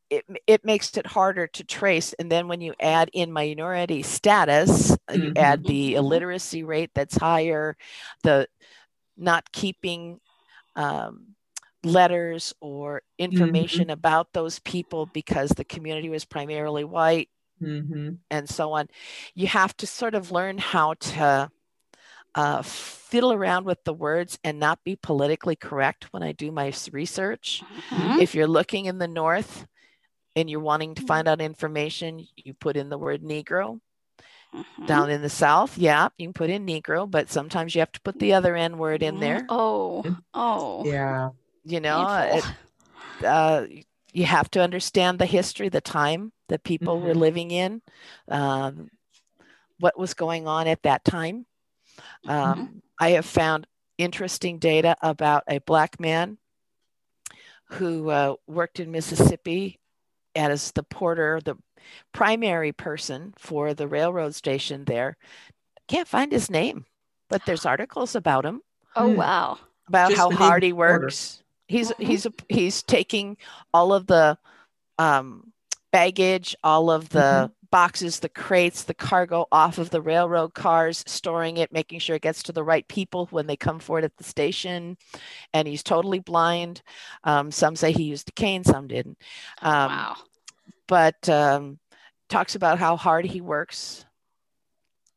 [0.09, 4.91] it, it makes it harder to trace and then when you add in minority status
[4.91, 5.23] mm-hmm.
[5.23, 7.77] you add the illiteracy rate that's higher
[8.25, 8.47] the
[9.17, 10.21] not keeping
[10.77, 11.35] um,
[11.83, 13.91] letters or information mm-hmm.
[13.91, 17.31] about those people because the community was primarily white
[17.63, 18.11] mm-hmm.
[18.31, 18.87] and so on
[19.35, 21.51] you have to sort of learn how to
[22.35, 26.73] uh, fiddle around with the words and not be politically correct when I do my
[26.93, 27.63] research.
[27.91, 28.21] Mm-hmm.
[28.21, 29.67] If you're looking in the North
[30.37, 33.81] and you're wanting to find out information, you put in the word Negro.
[34.55, 34.87] Mm-hmm.
[34.87, 38.01] Down in the South, yeah, you can put in Negro, but sometimes you have to
[38.01, 39.47] put the other N word in there.
[39.49, 40.05] Oh,
[40.35, 41.31] oh, yeah.
[41.71, 43.67] You know, it, uh,
[44.13, 47.07] you have to understand the history, the time that people mm-hmm.
[47.07, 47.81] were living in,
[48.29, 48.91] um,
[49.79, 51.47] what was going on at that time.
[52.27, 52.79] Um, mm-hmm.
[52.99, 53.67] I have found
[53.99, 56.39] interesting data about a Black man
[57.71, 59.79] who uh, worked in Mississippi
[60.35, 61.57] as the porter, the
[62.13, 65.17] primary person for the railroad station there.
[65.89, 66.87] Can't find his name,
[67.29, 68.63] but there's articles about him.
[68.97, 69.17] Oh, hmm.
[69.17, 69.59] wow.
[69.89, 71.43] About Just how hard he works.
[71.71, 71.79] Porter.
[71.79, 72.05] He's mm-hmm.
[72.05, 73.37] he's he's taking
[73.73, 74.39] all of the
[74.99, 75.53] um,
[75.93, 81.05] baggage, all of the mm-hmm boxes, the crates, the cargo off of the railroad cars,
[81.07, 84.05] storing it, making sure it gets to the right people when they come for it
[84.05, 84.97] at the station.
[85.55, 86.83] And he's totally blind.
[87.25, 89.19] Um, some say he used a cane, some didn't.
[89.63, 90.17] Um, wow.
[90.87, 91.79] But um,
[92.29, 94.05] talks about how hard he works,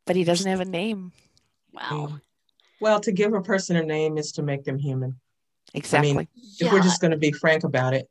[0.06, 1.12] but he doesn't have a name.
[1.74, 2.20] Wow.
[2.80, 5.20] Well, to give a person a name is to make them human.
[5.74, 6.12] Exactly.
[6.12, 6.28] I mean,
[6.60, 8.08] if we're just going to be frank about it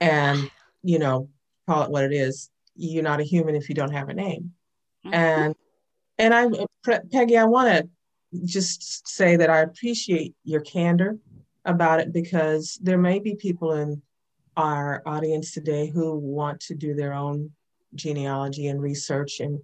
[0.00, 0.50] and,
[0.82, 1.28] you know,
[1.68, 4.52] call it what it is, you're not a human if you don't have a name.
[5.04, 5.14] Mm-hmm.
[5.14, 5.54] And
[6.18, 6.48] and I
[7.10, 7.88] Peggy, I want to
[8.44, 11.18] just say that I appreciate your candor
[11.64, 14.02] about it because there may be people in
[14.56, 17.50] our audience today who want to do their own
[17.94, 19.60] genealogy and research and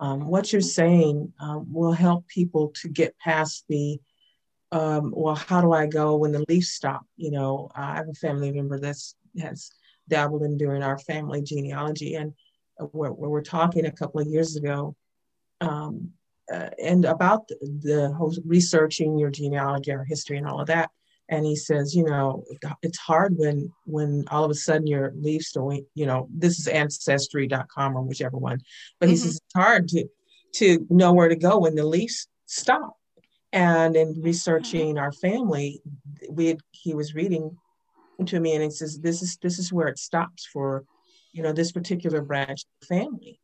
[0.00, 4.00] um, what you're saying um, will help people to get past the
[4.72, 8.14] um, well how do i go when the leaves stop you know i have a
[8.14, 9.70] family member that's has
[10.08, 12.34] dabbled in doing our family genealogy and
[12.90, 14.96] where, where we're talking a couple of years ago,
[15.60, 16.10] um,
[16.52, 20.90] uh, and about the, the whole researching your genealogy, our history, and all of that.
[21.28, 22.44] And he says, you know,
[22.82, 26.66] it's hard when when all of a sudden your leaves don't, you know, this is
[26.66, 28.60] ancestry.com or whichever one,
[28.98, 29.12] but mm-hmm.
[29.12, 30.06] he says it's hard to
[30.56, 32.96] to know where to go when the leaves stop.
[33.52, 35.82] And in researching our family,
[36.30, 37.56] we had, he was reading
[38.26, 40.84] to me and he says this is this is where it stops for
[41.32, 43.40] you know, this particular branch of the family.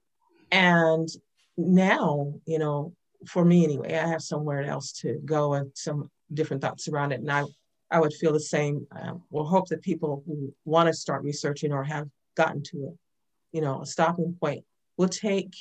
[0.52, 1.08] And
[1.56, 2.94] now, you know,
[3.26, 7.20] for me anyway, I have somewhere else to go and some different thoughts around it.
[7.20, 7.44] And I,
[7.90, 8.86] I would feel the same.
[8.92, 13.56] Um, we'll hope that people who want to start researching or have gotten to a,
[13.56, 14.64] you know, a stopping point
[14.96, 15.54] will take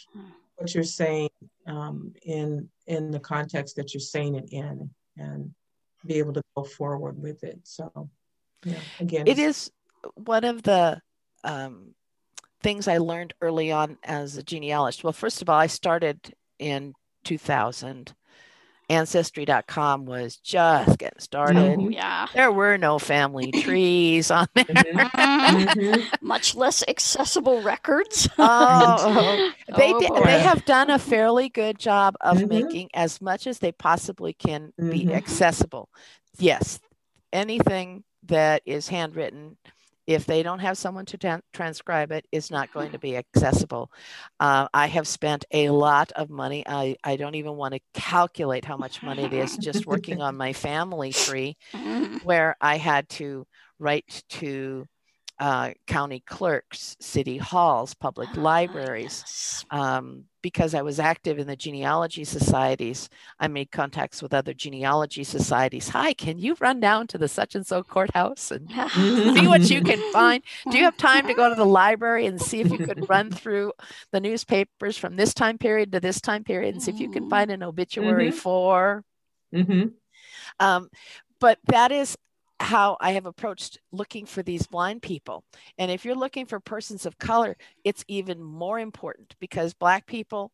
[0.57, 1.29] what you're saying
[1.67, 5.53] um, in in the context that you're saying it in and
[6.05, 7.59] be able to go forward with it.
[7.63, 8.09] So,
[8.63, 9.71] yeah, again, it is
[10.15, 11.01] one of the
[11.43, 11.95] um,
[12.61, 15.03] things I learned early on as a genealogist?
[15.03, 16.93] Well, first of all, I started in
[17.23, 18.13] 2000.
[18.89, 21.77] Ancestry.com was just getting started.
[21.77, 21.91] Mm-hmm.
[21.91, 22.27] Yeah.
[22.33, 24.65] There were no family trees on there.
[24.65, 24.97] Mm-hmm.
[25.79, 26.25] mm-hmm.
[26.25, 28.29] Much less accessible records.
[28.37, 32.47] oh, they, oh, they have done a fairly good job of mm-hmm.
[32.47, 35.11] making as much as they possibly can be mm-hmm.
[35.11, 35.89] accessible.
[36.39, 36.79] Yes,
[37.33, 39.57] anything that is handwritten
[40.07, 43.91] if they don't have someone to transcribe it, it's not going to be accessible.
[44.39, 46.63] Uh, I have spent a lot of money.
[46.65, 50.37] I, I don't even want to calculate how much money it is just working on
[50.37, 51.57] my family tree,
[52.23, 53.45] where I had to
[53.79, 54.85] write to
[55.39, 59.65] uh, county clerks, city halls, public ah, libraries.
[59.69, 63.09] Um, because I was active in the genealogy societies,
[63.39, 65.89] I made contacts with other genealogy societies.
[65.89, 69.81] Hi, can you run down to the such and so courthouse and see what you
[69.81, 70.41] can find?
[70.71, 73.29] Do you have time to go to the library and see if you could run
[73.29, 73.73] through
[74.11, 77.29] the newspapers from this time period to this time period and see if you can
[77.29, 78.37] find an obituary mm-hmm.
[78.37, 79.03] for?
[79.53, 79.87] Mm-hmm.
[80.59, 80.89] Um,
[81.39, 82.17] but that is
[82.59, 85.43] how I have approached looking for these blind people.
[85.77, 90.51] And if you're looking for persons of color, it's even more important because Black people,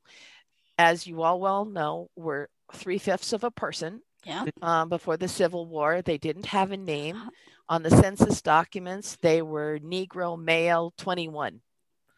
[0.77, 4.01] as you all well know, were three fifths of a person.
[4.25, 4.45] Yeah.
[4.61, 7.29] Um, before the Civil War, they didn't have a name.
[7.69, 11.61] On the census documents, they were Negro male 21,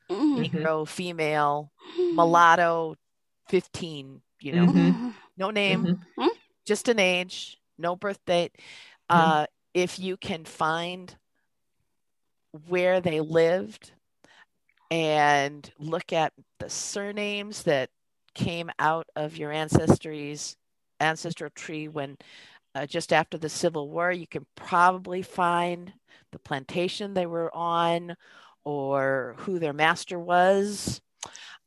[0.10, 0.42] mm-hmm.
[0.42, 2.96] Negro female, mulatto
[3.50, 5.10] 15, you know, mm-hmm.
[5.38, 6.28] no name, mm-hmm.
[6.66, 8.54] just an age, no birth date.
[9.10, 9.32] Mm-hmm.
[9.32, 9.46] Uh,
[9.76, 11.16] if you can find
[12.70, 13.92] where they lived
[14.90, 17.90] and look at the surnames that
[18.34, 20.56] came out of your ancestry's
[21.02, 22.18] ancestral tree when
[22.74, 25.94] uh, just after the Civil War, you can probably find
[26.32, 28.16] the plantation they were on
[28.64, 31.02] or who their master was.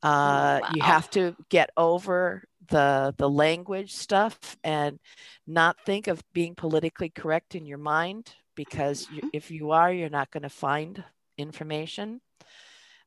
[0.02, 0.70] Uh, wow.
[0.74, 4.98] You have to get over the the language stuff and
[5.46, 9.28] not think of being politically correct in your mind because you, mm-hmm.
[9.32, 11.04] if you are, you're not going to find
[11.36, 12.20] information.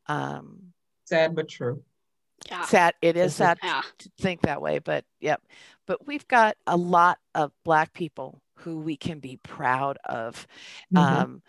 [0.07, 0.73] Um,
[1.05, 1.83] sad but true.
[2.47, 2.65] Yeah.
[2.65, 2.95] Sad.
[3.01, 3.81] It is sad yeah.
[3.99, 5.41] to think that way, but yep.
[5.85, 10.47] But we've got a lot of Black people who we can be proud of.
[10.93, 10.97] Mm-hmm.
[10.97, 11.41] Um,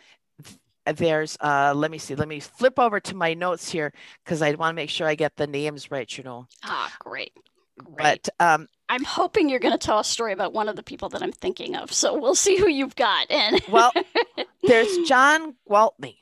[0.84, 3.92] there's uh let me see let me flip over to my notes here
[4.24, 7.32] because i want to make sure i get the names right you know ah great
[7.78, 7.96] Great.
[7.96, 11.08] But um, I'm hoping you're going to tell a story about one of the people
[11.10, 11.92] that I'm thinking of.
[11.92, 13.30] So we'll see who you've got.
[13.30, 13.92] And well,
[14.62, 16.16] there's John Gwaltney.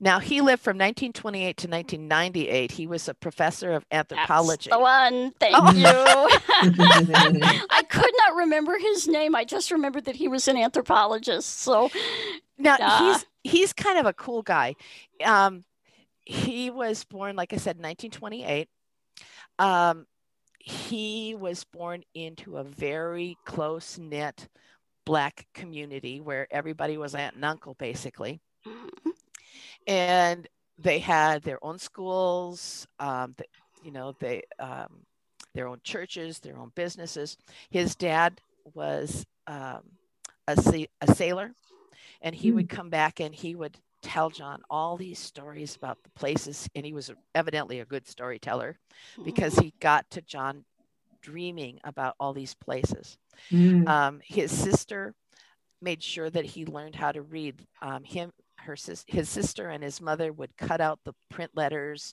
[0.00, 2.72] Now he lived from 1928 to 1998.
[2.72, 4.68] He was a professor of anthropology.
[4.68, 5.30] That's the one.
[5.38, 5.72] Thank oh.
[5.72, 5.86] you.
[7.70, 9.36] I could not remember his name.
[9.36, 11.60] I just remembered that he was an anthropologist.
[11.60, 11.88] So
[12.58, 14.74] now uh, he's he's kind of a cool guy.
[15.24, 15.62] Um,
[16.24, 18.68] he was born, like I said, 1928.
[19.60, 20.06] Um,
[20.64, 24.48] he was born into a very close knit
[25.04, 29.10] black community where everybody was aunt and uncle basically mm-hmm.
[29.88, 30.48] and
[30.78, 33.34] they had their own schools um,
[33.82, 35.00] you know they um,
[35.52, 37.36] their own churches their own businesses
[37.70, 38.40] his dad
[38.74, 39.80] was um,
[40.46, 41.52] a, a sailor
[42.20, 42.54] and he mm.
[42.54, 46.84] would come back and he would tell John all these stories about the places, and
[46.84, 48.78] he was evidently a good storyteller
[49.24, 50.64] because he got to John
[51.22, 53.16] dreaming about all these places.
[53.50, 53.88] Mm.
[53.88, 55.14] Um, his sister
[55.80, 57.64] made sure that he learned how to read.
[57.80, 58.76] Um, him, her,
[59.06, 62.12] his sister, and his mother would cut out the print letters,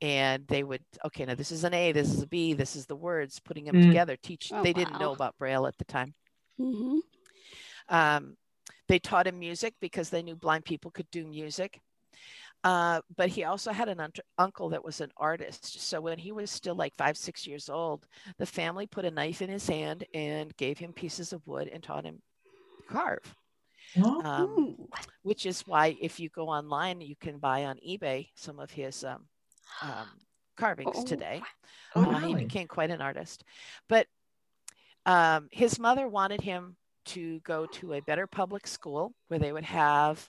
[0.00, 1.24] and they would okay.
[1.24, 3.40] Now this is an A, this is a B, this is the words.
[3.40, 3.86] Putting them mm.
[3.86, 4.16] together.
[4.16, 4.50] Teach.
[4.52, 4.78] Oh, they wow.
[4.84, 6.14] didn't know about Braille at the time.
[6.60, 6.98] Mm-hmm.
[7.88, 8.36] Um,
[8.88, 11.80] they taught him music because they knew blind people could do music.
[12.64, 15.80] Uh, but he also had an un- uncle that was an artist.
[15.80, 18.06] So when he was still like five, six years old,
[18.38, 21.82] the family put a knife in his hand and gave him pieces of wood and
[21.82, 22.20] taught him
[22.78, 23.36] to carve.
[24.02, 24.20] Oh.
[24.22, 24.88] Um,
[25.22, 29.04] which is why if you go online, you can buy on eBay some of his
[29.04, 29.26] um,
[29.82, 30.08] um,
[30.56, 31.04] carvings oh.
[31.04, 31.42] today.
[31.94, 32.28] Oh, uh, really?
[32.28, 33.44] He became quite an artist.
[33.88, 34.06] But
[35.04, 36.76] um, his mother wanted him
[37.06, 40.28] to go to a better public school where they would have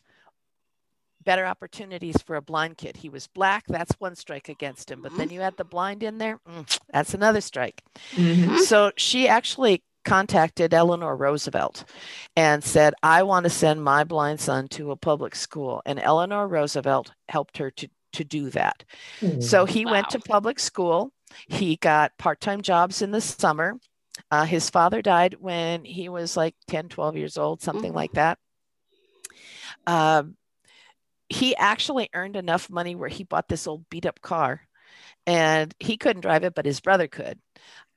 [1.23, 2.95] better opportunities for a blind kid.
[2.95, 5.01] He was black, that's one strike against him.
[5.01, 7.83] But then you add the blind in there, mm, that's another strike.
[8.15, 8.59] Mm-hmm.
[8.59, 11.83] So she actually contacted Eleanor Roosevelt
[12.37, 15.81] and said, I want to send my blind son to a public school.
[15.85, 18.85] And Eleanor Roosevelt helped her to, to do that.
[19.19, 19.41] Mm-hmm.
[19.41, 19.91] So he wow.
[19.91, 21.11] went to public school.
[21.49, 23.77] He got part time jobs in the summer.
[24.31, 27.95] Uh, his father died when he was like 10, 12 years old, something mm-hmm.
[27.95, 28.37] like that.
[29.85, 30.35] Um,
[31.29, 34.61] he actually earned enough money where he bought this old beat up car
[35.25, 37.39] and he couldn't drive it, but his brother could.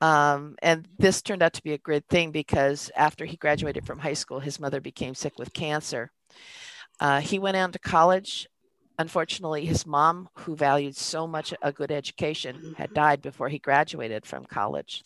[0.01, 3.99] Um, and this turned out to be a great thing because after he graduated from
[3.99, 6.11] high school, his mother became sick with cancer.
[6.99, 8.47] Uh, he went on to college.
[8.99, 14.25] Unfortunately, his mom, who valued so much a good education, had died before he graduated
[14.25, 15.03] from college.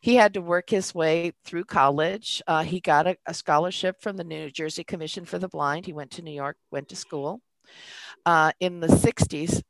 [0.00, 2.42] He had to work his way through college.
[2.46, 5.86] Uh, he got a, a, scholarship from the New Jersey Commission for the Blind.
[5.86, 7.42] He went to New York, went to school.
[8.24, 9.62] Uh, in the 60s,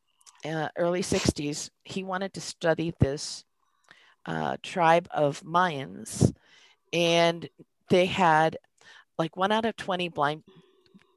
[0.45, 3.45] uh, early 60s, he wanted to study this
[4.26, 6.32] uh, tribe of Mayans.
[6.93, 7.49] And
[7.88, 8.57] they had
[9.18, 10.45] like one out of 20 blind,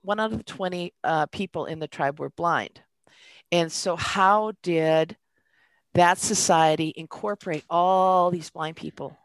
[0.02, 2.82] one out of 20 uh, people in the tribe were blind.
[3.52, 5.16] And so, how did
[5.94, 9.18] that society incorporate all these blind people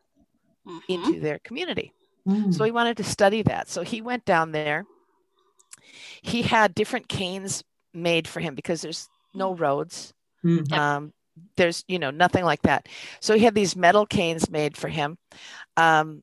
[0.67, 0.93] mm-hmm.
[0.93, 1.93] into their community.
[2.27, 2.53] Mm.
[2.55, 3.69] So he wanted to study that.
[3.69, 4.85] So he went down there.
[6.23, 7.65] He had different canes
[7.95, 9.61] made for him because there's no mm.
[9.61, 10.13] roads.
[10.45, 10.73] Mm-hmm.
[10.73, 11.13] Um,
[11.57, 12.89] there's you know nothing like that.
[13.21, 15.19] So he had these metal canes made for him.
[15.77, 16.23] Um,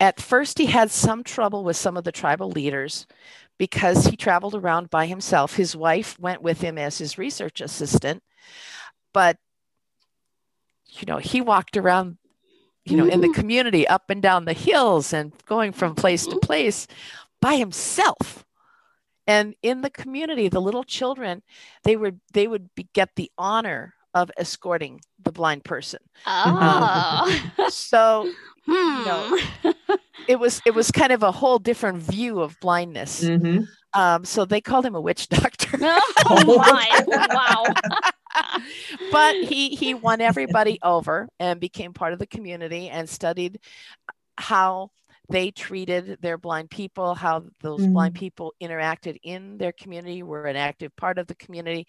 [0.00, 3.06] at first, he had some trouble with some of the tribal leaders
[3.58, 5.54] because he traveled around by himself.
[5.54, 8.22] His wife went with him as his research assistant
[9.12, 9.36] but
[10.86, 12.18] you know he walked around
[12.84, 16.38] you know in the community up and down the hills and going from place to
[16.38, 16.86] place
[17.40, 18.44] by himself
[19.26, 21.42] and in the community the little children
[21.84, 27.52] they would they would be, get the honor of escorting the blind person oh.
[27.58, 28.30] Um, so
[28.66, 28.72] hmm.
[28.72, 29.74] you know
[30.28, 33.22] it was it was kind of a whole different view of blindness.
[33.24, 33.68] Mhm.
[33.94, 35.78] Um, so they called him a witch doctor.
[35.82, 37.04] oh my!
[37.06, 37.64] Wow.
[39.10, 43.58] but he he won everybody over and became part of the community and studied
[44.38, 44.90] how
[45.30, 48.18] they treated their blind people, how those blind Mm.
[48.18, 51.86] people interacted in their community, were an active part of the community,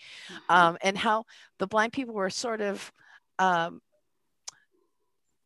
[0.50, 1.26] um, and how
[1.60, 2.92] the blind people were sort of
[3.40, 3.82] um,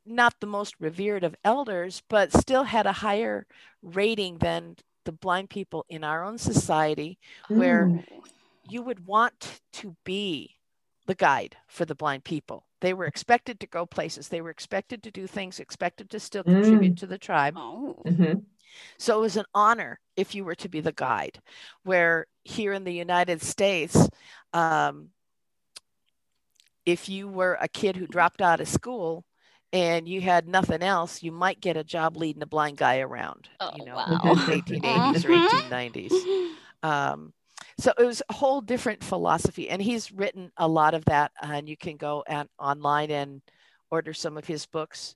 [0.05, 3.45] not the most revered of elders, but still had a higher
[3.81, 4.75] rating than
[5.05, 7.17] the blind people in our own society,
[7.53, 8.03] where Mm.
[8.69, 10.56] you would want to be
[11.07, 12.65] the guide for the blind people.
[12.81, 16.43] They were expected to go places, they were expected to do things, expected to still
[16.43, 17.55] contribute to the tribe.
[17.57, 18.03] Oh.
[18.07, 18.45] Mhm.
[18.99, 21.41] So it was an honor if you were to be the guide.
[21.83, 24.09] Where here in the United States,
[24.53, 25.11] um,
[26.85, 29.25] if you were a kid who dropped out of school
[29.73, 33.49] and you had nothing else, you might get a job leading a blind guy around,
[33.59, 34.35] Oh, you know, wow.
[34.47, 35.33] 1880s or Mhm.
[35.33, 36.27] 1890s.
[36.83, 37.33] Um,
[37.79, 41.31] so it was a whole different philosophy, and he's written a lot of that.
[41.41, 43.41] And you can go and online and
[43.91, 45.15] order some of his books.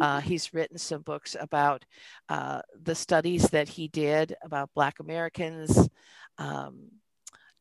[0.00, 1.84] Uh, he's written some books about
[2.28, 5.88] uh, the studies that he did about Black Americans.
[6.38, 6.88] Um,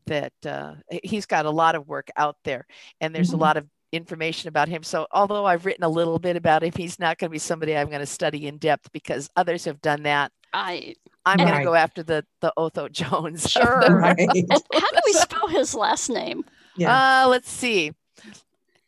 [0.08, 0.74] that uh,
[1.04, 2.66] he's got a lot of work out there,
[3.00, 3.36] and there's Mhm.
[3.36, 4.82] a lot of information about him.
[4.84, 7.76] So, although I've written a little bit about him, he's not going to be somebody
[7.78, 10.32] I'm going to study in depth because others have done that.
[10.54, 10.96] I
[11.26, 11.64] I'm going to Right.
[11.66, 13.50] go after the the Otho Jones.
[13.50, 13.82] Sure.
[13.86, 14.20] the- Right.
[14.50, 16.44] how do we spell his last name?
[16.76, 17.24] Yeah.
[17.26, 17.94] Uh, let's see.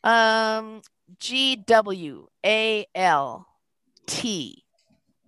[0.03, 0.81] Um,
[1.19, 3.47] G W A L
[4.07, 4.63] T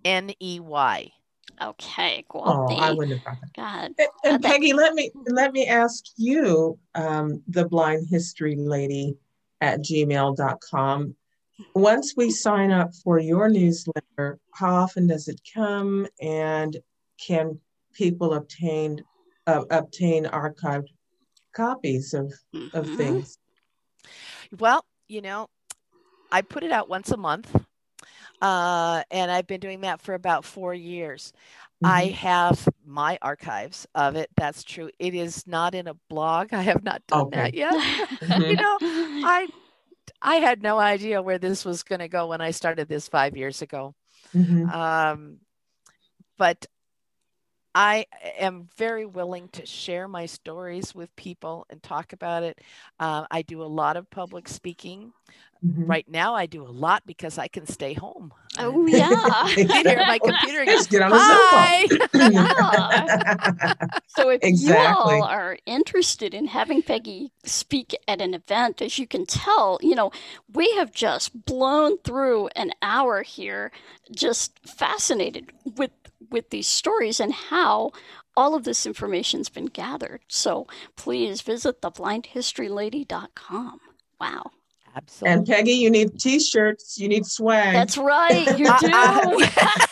[0.04, 1.12] N E Y.
[1.62, 3.54] Okay, Oh, I wouldn't have thought that.
[3.56, 3.94] God.
[3.98, 9.16] And- And that- Peggy, let me let me ask you, um, the blind history lady
[9.60, 11.14] at gmail.com.
[11.74, 16.76] Once we sign up for your newsletter, how often does it come and
[17.18, 17.58] can
[17.92, 19.00] people obtain
[19.46, 20.88] uh, obtain archived
[21.54, 22.32] copies of,
[22.72, 22.96] of Mhm.
[22.96, 23.38] things?
[24.58, 25.48] Well, you know,
[26.32, 27.54] I put it out once a month,
[28.42, 31.32] uh, and I've been doing that for about four years.
[31.82, 34.30] I have my archives of it.
[34.36, 34.90] That's true.
[34.98, 36.52] It is not in a blog.
[36.54, 37.36] I have not done Okay.
[37.36, 37.74] that yet.
[38.22, 38.50] Mhm.
[38.50, 38.78] you know,
[39.22, 39.48] I
[40.20, 43.36] I had no idea where this was going to go when I started this five
[43.36, 43.94] years ago.
[44.34, 44.72] Mhm.
[44.72, 45.40] Um,
[46.38, 46.66] but
[47.74, 48.06] I
[48.38, 52.60] am very willing to share my stories with people and talk about it.
[53.00, 55.12] Uh, I do a lot of public speaking.
[55.64, 55.88] Mhm.
[55.88, 58.32] Right now, I do a lot because I can stay home.
[58.58, 59.46] Oh yeah.
[59.48, 61.86] Sit here at my computer and go, Just get on the Hi.
[61.86, 61.98] Zoom
[64.06, 65.16] So if Exactly.
[65.16, 69.78] you all are interested in having Peggy speak at an event, as you can tell,
[69.82, 70.10] you know,
[70.52, 73.72] we have just blown through an hour here,
[74.14, 75.90] just fascinated with
[76.30, 77.92] with these stories and how
[78.36, 80.20] all of this information's been gathered.
[80.28, 83.80] So please visit theblindhistorylady.com.
[84.20, 84.50] Wow.
[84.96, 85.32] Absolutely.
[85.32, 87.74] And Peggy, you need t-shirts, you need swag.
[87.74, 89.46] That's right, you do.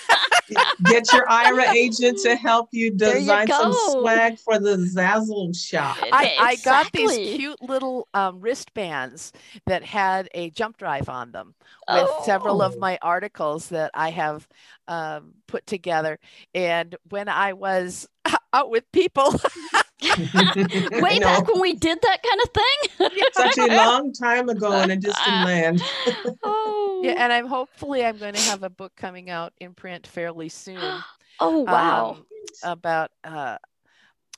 [0.85, 5.57] Get your Aira agent to help you There you design some swag for the Zazzle
[5.57, 5.97] shop.
[6.13, 9.33] I, I got these cute little um, wristbands
[9.67, 11.55] that had a jump drive on them
[11.89, 12.79] with several of Oh.
[12.79, 14.47] my articles that I have
[14.89, 16.19] um, put together.
[16.55, 18.07] And when I was
[18.53, 19.35] out with people,
[19.73, 23.27] I Way back when we did that kind of thing.
[23.33, 25.83] Such a long time ago in a distant land.
[26.43, 27.01] oh.
[27.05, 30.49] yeah, and I'm hopefully I'm going to have a book coming out in print fairly
[30.49, 30.79] soon.
[31.41, 32.11] oh wow.
[32.11, 32.27] um,
[32.63, 33.59] about uh,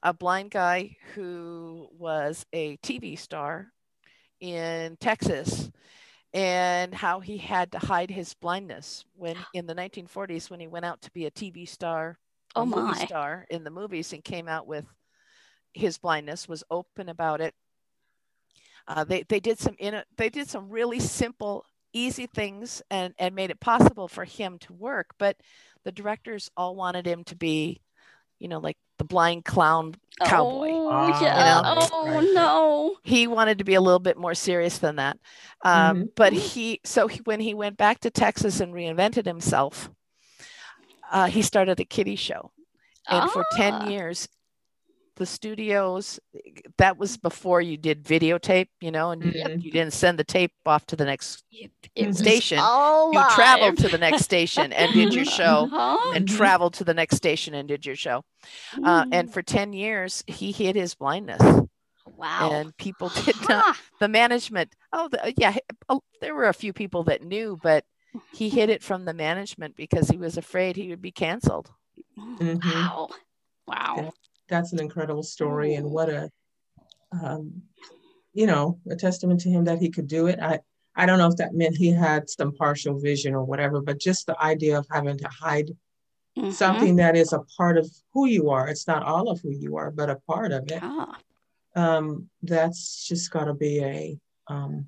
[0.02, 3.68] a blind guy who was a TV star
[4.40, 5.70] in Texas
[6.32, 10.84] and how he had to hide his blindness when in the 1940s when he went
[10.84, 12.18] out to be a TV star
[12.56, 13.04] Oh, a movie my.
[13.04, 14.84] star in the movies and came out with
[15.74, 17.54] his blindness was open about it
[18.86, 23.34] uh, they, they did some in they did some really simple easy things and and
[23.34, 25.36] made it possible for him to work but
[25.84, 27.80] the directors all wanted him to be
[28.40, 29.94] you know like the blind clown
[30.24, 31.60] cowboy Oh, Ah, yeah.
[31.60, 32.34] right, oh right, right.
[32.34, 32.96] no.
[33.02, 35.18] he wanted to be a little bit more serious than that
[35.64, 36.08] um, Mhm.
[36.16, 39.90] but he so he, when he went back to texas and reinvented himself
[41.12, 42.50] uh, he started a kiddie show
[43.08, 43.56] and for Ah.
[43.56, 44.28] 10 years
[45.16, 46.18] the studios
[46.78, 49.62] that was before you did videotape you know and you- Mhm.
[49.62, 53.78] you didn't send the tape off to the next It, it Station, all you traveled
[53.78, 56.12] to the next station and did your show Uh-huh.
[56.14, 58.24] and traveled to the next station and did your show
[58.84, 59.32] uh, and Mm.
[59.32, 61.42] for 10 years he hid his blindness
[62.06, 62.50] wow.
[62.52, 63.74] and people did not Huh.
[64.00, 65.56] the management oh the, yeah
[65.88, 67.84] uh, there were a few people that knew but
[68.32, 71.70] he hid it from the management because he was afraid he would be canceled.
[72.16, 72.62] Mhm.
[72.64, 73.08] Wow.
[73.66, 74.12] Wow.
[74.48, 76.30] That's an incredible story, and what a,
[77.12, 77.62] um,
[78.32, 80.38] you know, a testament to him that he could do it.
[80.40, 80.60] I
[80.96, 84.26] I don't know if that meant he had some partial vision or whatever, but just
[84.26, 85.70] the idea of having to hide
[86.36, 86.52] Mhm.
[86.52, 88.68] something that is a part of who you are.
[88.68, 90.80] It's not all of who you are, but a part of it.
[90.82, 91.18] Ah,
[91.76, 94.86] Um, that's just got to be a um,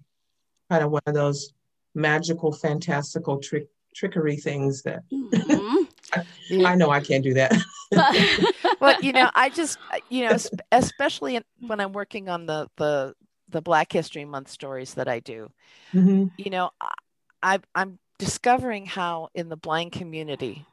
[0.71, 1.53] kind of one of those
[1.95, 5.87] magical, fantastical trick trickery things that mhm.
[6.67, 7.53] I know I can't do that.
[8.81, 10.37] well, you know, I just, uh, you know,
[10.73, 13.15] especially when I'm working on the the
[13.49, 15.51] the Black History Month stories that I do,
[15.95, 16.31] Mhm.
[16.37, 16.93] you know, I,
[17.43, 20.67] I I'm discovering how in the blind community,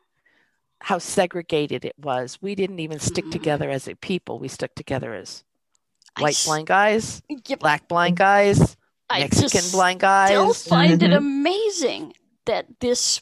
[0.82, 2.40] how segregated it was.
[2.42, 4.40] We didn't even stick together as a people.
[4.40, 5.44] We stuck together as
[6.20, 7.60] white s- blind guys, Yep.
[7.60, 8.76] black blind guys,
[9.10, 10.64] I Mexican just blind still guys.
[10.64, 11.18] find it Mhm.
[11.18, 12.14] amazing
[12.46, 13.22] that this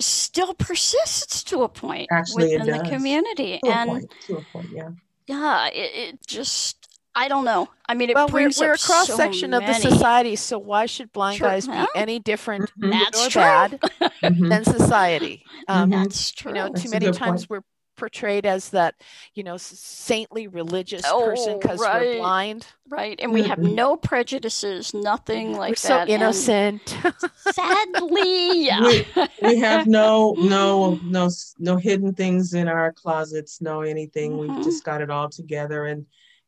[0.00, 3.60] still persists to a point Actually, within the community.
[3.64, 4.14] To a and point.
[4.26, 4.68] To a point.
[4.72, 4.88] Yeah.
[5.26, 7.68] yeah, it, it just, I don't know.
[7.88, 10.36] I mean, it Well, we're, brings we're a up cross so section of the society,
[10.36, 12.90] so why should blind Sure, guys be well, any different Mhm.
[12.90, 13.40] That's or true.
[13.42, 13.80] bad
[14.22, 14.48] Mhm.
[14.48, 15.44] than society?
[15.68, 15.90] Um.
[15.90, 16.50] That's true.
[16.50, 17.50] you know That's too many times point.
[17.50, 17.60] we're
[17.96, 18.94] portrayed as that
[19.34, 22.00] you know saintly religious person Oh, because right.
[22.02, 23.18] we're blind right.
[23.22, 23.74] And we have Mhm.
[23.74, 26.02] no prejudices, nothing like we're so that.
[26.02, 26.82] and innocent
[27.52, 28.80] sadly, yeah.
[28.80, 29.06] We-
[29.42, 31.28] we have no no no
[31.58, 34.38] no hidden things in our closets no anything Mhm.
[34.56, 36.06] we've just got it all together and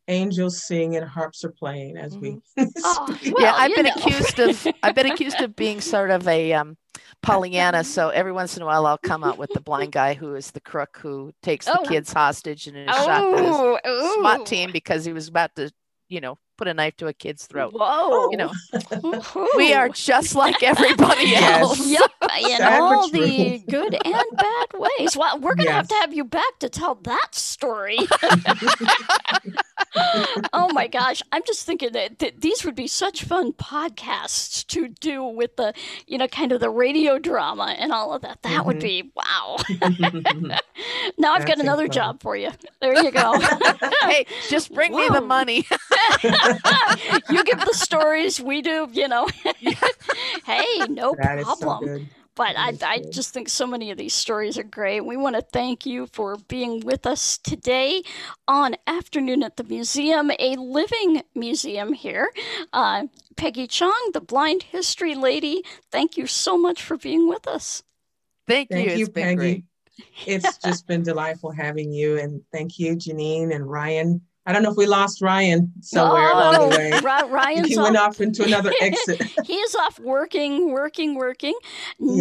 [0.09, 2.37] angels sing and harps are playing as we
[2.85, 3.93] Oh, well, yeah i've been know.
[3.97, 6.77] accused of i've been accused of being sort of a um
[7.27, 10.35] pollyanna so every once in a while i'll come out with the blind guy who
[10.35, 11.85] is the crook who takes the Oh.
[11.85, 13.51] kids hostage and is shot by his
[13.85, 14.21] Oh.
[14.21, 15.71] SWAT team because he was about to
[16.09, 18.31] you know put a knife to a kid's throat Whoa.
[18.31, 18.51] you know
[19.57, 21.61] we are just like everybody Yes.
[21.61, 22.11] else Yep,
[22.49, 23.21] in all true.
[23.21, 25.17] the good and bad ways.
[25.17, 27.99] Well, we're going to have to have you back to tell that story.
[30.53, 34.89] oh my gosh, I'm just thinking that th- these would be such fun podcasts to
[34.89, 35.73] do with the,
[36.07, 38.43] you know, kind of the radio drama and all of that.
[38.43, 38.83] That would Mhm.
[38.83, 39.57] be wow.
[41.19, 42.51] now I've got another job for you.
[42.81, 43.39] There you go.
[44.03, 45.67] hey just bring me the money
[47.31, 49.29] you give the stories, we do, you know.
[50.45, 52.09] hey, no that problem.
[52.37, 55.01] Good But I, I just think so many of these stories are great.
[55.01, 58.03] We want to thank you for being with us today
[58.47, 62.31] on Afternoon at the Museum, a living museum here.
[62.73, 63.05] Uh,
[63.37, 67.83] Peggy Chong, the blind history lady, thank you so much for being with us.
[68.47, 69.65] thank you thank It's you peggy great.
[70.27, 74.71] it's just been delightful having you and thank you janine and ryan i don't know
[74.71, 78.09] if we lost ryan somewhere along Oh, the way Ry- Ryan's he went off.
[78.11, 81.55] off into another exit he is off working, working, working.
[81.99, 82.17] Yes.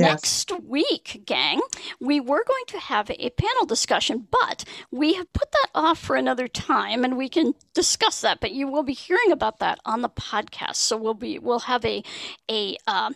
[0.48, 1.62] Next week, gang,
[2.00, 6.16] we were going to have a panel discussion, but we have put that off for
[6.16, 8.40] another time, and we can discuss that.
[8.42, 11.84] But you will be hearing about that on the podcast, so we'll be we'll have
[11.86, 12.04] a
[12.50, 12.78] a.
[12.88, 13.16] Um,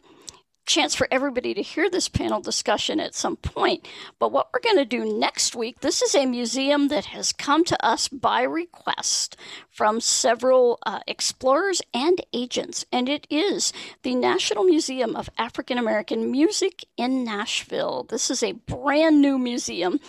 [0.69, 3.87] chance for everybody to hear this panel discussion at some point.
[4.19, 7.65] But what we're going to do next week, this is a museum that has come
[7.65, 9.35] to us by request
[9.67, 16.29] from several uh, explorers and agents, and it is the National Museum of African American
[16.29, 18.05] Music in Nashville.
[18.07, 19.99] This is a brand new museum.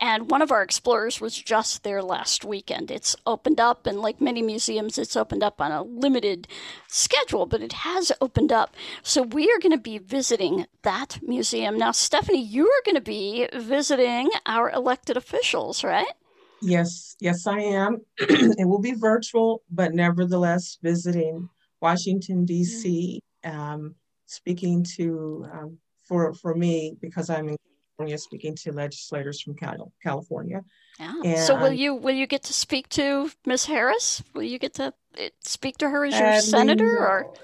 [0.00, 2.90] And one of our explorers was just there last weekend.
[2.90, 6.48] It's opened up, and like many museums, it's opened up on a limited
[6.88, 8.74] schedule, but it has opened up.
[9.02, 11.76] So we are going to be visiting that museum.
[11.76, 16.12] Now, Stephanie, you are going to be visiting our elected officials, right?
[16.62, 17.98] Yes, yes, I am.
[18.18, 21.48] it will be virtual, but nevertheless visiting
[21.82, 23.94] Washington, D.C., um,
[24.24, 27.56] speaking to, um, for, for me, because I'm in
[28.00, 30.62] California, speaking to legislators from Cal- California.
[30.98, 31.44] Yeah.
[31.44, 34.22] so will you will you get to speak to Miss Harris?
[34.34, 37.34] Will you get to uh, speak to her as your Sadly, senator, or.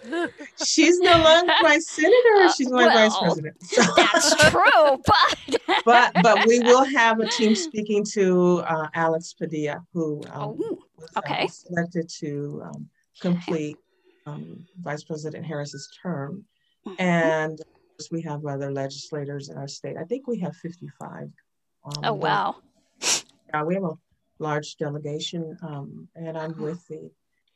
[0.65, 2.37] She's no longer my senator.
[2.39, 3.57] Uh, She's my vice president.
[3.65, 9.35] So- that's true, but but but we will have a team speaking to uh, Alex
[9.35, 11.47] Padilla, who um, Oh, was uh, okay.
[11.49, 12.89] selected to um,
[13.21, 13.77] complete
[14.27, 16.45] um, Vice President Harris's term.
[16.87, 16.95] Mhm.
[17.01, 17.59] And
[18.11, 19.97] we have other legislators in our state.
[19.99, 21.23] I think we have 55.
[21.23, 22.57] Um, oh wow,
[23.53, 23.97] yeah, we have a
[24.39, 27.11] large delegation, um, and I'm with the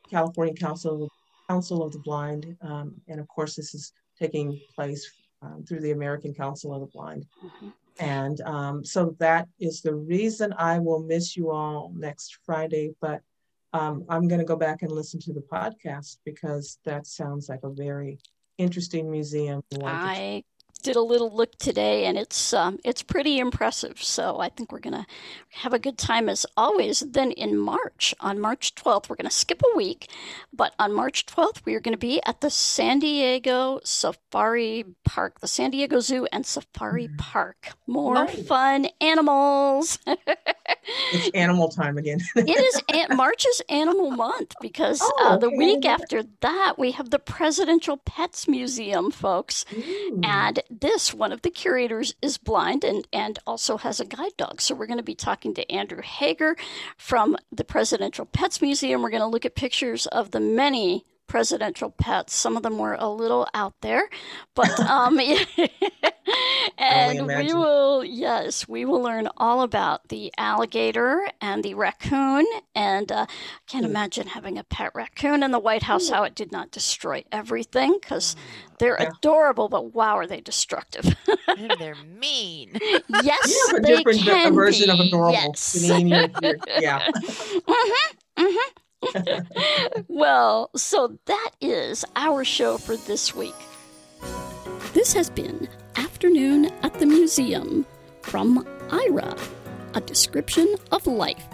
[0.09, 1.11] California Council
[1.49, 5.11] Council of the Blind, um, and of course, this is taking place
[5.43, 7.27] um, through the American Council of the Blind.
[7.43, 7.73] Mhm.
[7.99, 12.95] And um, so that is the reason I will miss you all next Friday.
[13.01, 13.21] But
[13.73, 17.61] um, I'm going to go back and listen to the podcast because that sounds like
[17.63, 18.19] a very
[18.61, 19.63] interesting museum.
[19.83, 20.45] I
[20.81, 24.03] did a little look today, and it's um, it's pretty impressive.
[24.03, 25.07] So I think we're gonna
[25.51, 27.01] have a good time as always.
[27.01, 30.11] Then in March, on March 12th, we're gonna skip a week,
[30.53, 35.49] but on March 12th, we are gonna be at the San Diego Safari Park, the
[35.49, 37.17] San Diego Zoo and Safari mm-hmm.
[37.17, 37.73] Park.
[37.87, 38.47] More nice.
[38.47, 39.99] fun animals.
[40.07, 42.21] it's animal time again.
[42.37, 45.57] it is March is Animal Month because oh, uh, the okay.
[45.57, 50.21] week after that we have the Presidential Pets Museum, folks, Ooh.
[50.23, 54.61] and this one of the curators is blind and and also has a guide dog.
[54.61, 56.57] So we're going to be talking to Andrew Hager
[56.97, 59.03] from the Presidential Pets Museum.
[59.03, 62.35] We're going to look at pictures of the many presidential pets.
[62.35, 64.11] Some of them were a little out there,
[64.57, 65.21] but um,
[66.79, 72.45] and we will yes, we will learn all about the alligator and the raccoon.
[72.75, 73.91] And uh, I can't mm.
[73.91, 76.11] imagine having a pet raccoon in the White House.
[76.11, 78.75] How it did not destroy everything because hmm.
[78.81, 79.11] they're yeah.
[79.17, 81.15] adorable, but wow, are they destructive?
[81.49, 82.77] and they're mean.
[83.23, 84.93] Yes, you have they different can version be.
[84.93, 85.33] of adorable.
[85.33, 85.81] Yes.
[85.87, 87.07] yeah.
[87.07, 88.17] mm-hmm.
[88.37, 88.81] Mm-hmm.
[90.09, 93.55] well, so that is our show for this week.
[94.93, 97.87] This has been Afternoon at the Museum
[98.23, 99.39] from Aira,
[99.95, 101.47] a description of life.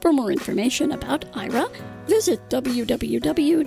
[0.00, 1.68] For more information about Aira,
[2.06, 3.66] visit www.aira.io.